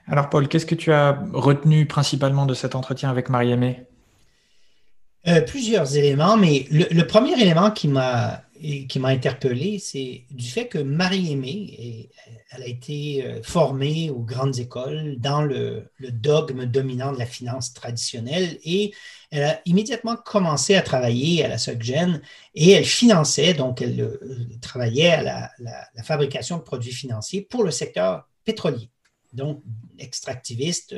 [0.07, 3.85] Alors, Paul, qu'est-ce que tu as retenu principalement de cet entretien avec Marie-Aimée?
[5.47, 10.67] Plusieurs éléments, mais le premier élément qui m'a et qui m'a interpellé, c'est du fait
[10.67, 12.09] que Marie-Aimée,
[12.51, 17.73] elle a été euh, formée aux grandes écoles dans le, dogme dominant de la finance
[17.73, 18.93] traditionnelle et
[19.31, 22.21] elle a immédiatement commencé à travailler à la SocGen
[22.53, 27.71] et elle finançait, donc elle euh, travaillait à la, fabrication de produits financiers pour le
[27.71, 28.89] secteur pétroliers,
[29.33, 29.63] donc
[29.97, 30.95] extractivistes.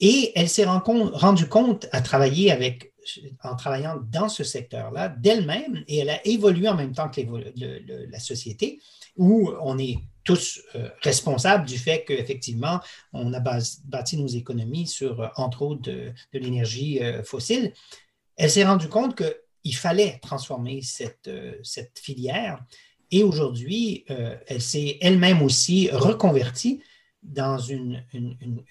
[0.00, 2.92] et elle s'est rendue compte à travailler avec,
[3.42, 7.20] en travaillant dans ce secteur-là d'elle-même, et elle a évolué en même temps que
[8.10, 8.80] la société,
[9.16, 10.60] où on est tous
[11.00, 12.80] responsables du fait qu'effectivement,
[13.12, 17.72] on a bâti nos économies sur, entre autres, de, l'énergie fossile.
[18.36, 19.36] Elle s'est rendue compte que
[19.68, 21.60] il fallait transformer cette, euh,
[21.94, 22.64] filière.
[23.10, 26.82] Et aujourd'hui, euh, elle s'est elle-même aussi reconvertie
[27.22, 28.64] dans une, une,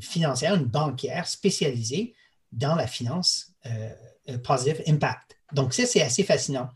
[0.00, 2.14] financière, une banquière spécialisée
[2.52, 5.36] dans la finance euh, positive impact.
[5.52, 6.68] Donc, ça, c'est assez fascinant.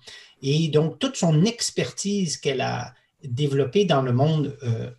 [0.43, 4.59] Et donc, toute son expertise qu'elle a développée dans le monde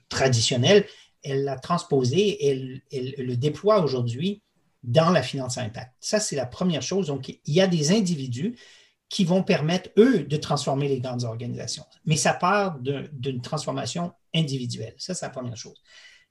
[0.10, 0.86] traditionnel,
[1.24, 4.42] elle l'a transposée, elle, elle, le déploie aujourd'hui
[4.84, 5.94] dans la finance impact.
[6.00, 7.08] Ça, c'est la première chose.
[7.08, 8.58] Donc, il y a des individus
[9.10, 11.86] qui vont permettre, eux, de transformer les grandes organisations.
[12.06, 14.94] Mais ça part d'une transformation individuelle.
[14.98, 15.82] Ça, c'est la première chose.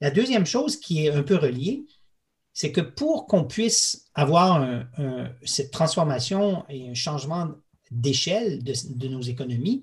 [0.01, 1.85] La deuxième chose qui est un peu reliée,
[2.55, 4.67] c'est que pour qu'on puisse avoir
[5.45, 7.51] cette transformation et un changement
[7.91, 9.83] d'échelle de, nos économies,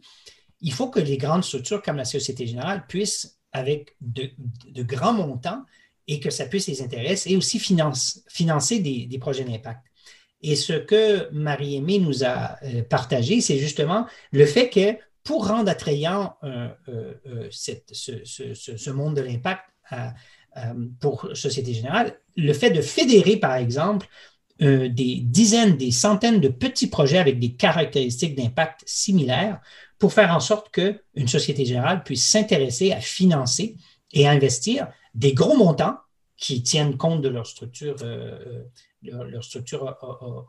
[0.61, 5.63] il faut que les grandes structures comme la Société Générale puissent, avec de grands montants,
[6.11, 9.81] et que ça puisse les intéresser et aussi finance, financer des, projets d'impact.
[10.41, 15.69] Et ce que Marie-Aimée nous a euh, partagé, c'est justement le fait que pour rendre
[15.69, 19.63] attrayant euh, euh, ce, monde de l'impact
[20.99, 24.07] pour Société Générale, le fait de fédérer, par exemple,
[24.59, 29.59] des dizaines, des centaines de petits projets avec des caractéristiques d'impact similaires
[29.97, 33.77] pour faire en sorte qu'une Société Générale puisse s'intéresser à financer
[34.13, 35.97] et investir des gros montants
[36.37, 38.63] qui tiennent compte de leur structure, euh,
[39.05, 39.95] euh, structure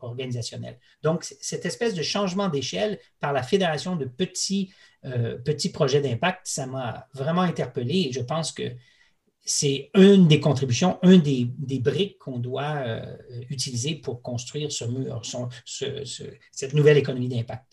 [0.00, 0.78] organisationnelle.
[1.02, 4.72] Donc, cette espèce de changement d'échelle par la fédération de petits,
[5.04, 8.62] euh, petits projets d'impact, ça m'a vraiment interpellé et je pense que
[9.44, 13.02] c'est une des contributions, un des, des briques qu'on doit
[13.50, 15.22] utiliser pour construire ce mur,
[16.52, 17.71] cette nouvelle économie d'impact.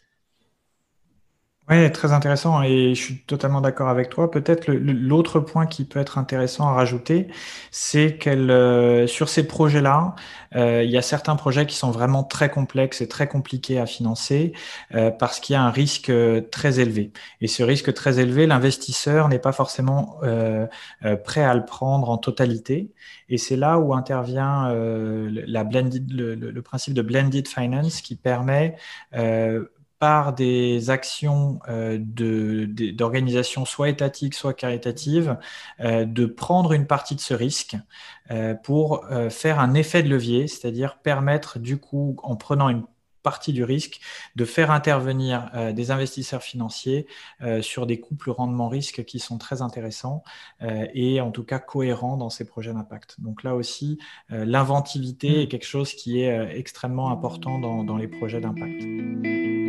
[1.69, 4.31] Oui, très intéressant et je suis totalement d'accord avec toi.
[4.31, 7.27] Peut-être l'autre point qui peut être intéressant à rajouter,
[7.69, 10.15] c'est qu'elle, euh, sur ces projets-là,
[10.55, 13.85] euh, il y a certains projets qui sont vraiment très complexes et très compliqués à
[13.85, 14.53] financer
[14.95, 16.11] euh, parce qu'il y a un risque
[16.49, 17.11] très élevé.
[17.39, 20.19] Et ce risque très élevé, l'investisseur n'est pas forcément
[21.23, 22.91] prêt à le prendre en totalité.
[23.29, 28.75] Et c'est là où intervient la blended, le, le, principe de blended finance qui permet
[29.99, 35.37] par des actions euh, d'organisations soit étatiques, soit caritatives,
[35.81, 37.75] euh, de prendre une partie de ce risque
[38.31, 42.83] euh, pour faire un effet de levier, c'est-à-dire permettre du coup, en prenant une
[43.21, 43.99] partie du risque,
[44.37, 47.05] de faire intervenir des investisseurs financiers
[47.59, 50.23] sur des couples rendement-risque qui sont très intéressants
[50.61, 53.19] et en tout cas cohérents dans ces projets d'impact.
[53.19, 55.41] Donc là aussi, l'inventivité mmh.
[55.41, 59.68] est quelque chose qui est extrêmement important dans, dans les projets d'impact.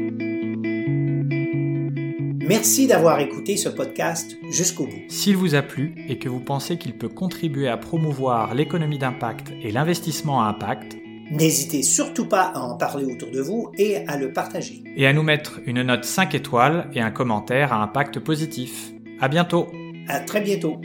[2.51, 5.03] Merci d'avoir écouté ce podcast jusqu'au bout.
[5.07, 9.53] S'il vous a plu et que vous pensez qu'il peut contribuer à promouvoir l'économie d'impact
[9.63, 10.97] et l'investissement à impact,
[11.31, 14.83] n'hésitez surtout pas à en parler autour de vous et à le partager.
[14.97, 18.91] Et à nous mettre une note 5 étoiles et un commentaire à impact positif.
[19.21, 19.69] À bientôt.
[20.09, 20.81] À très bientôt.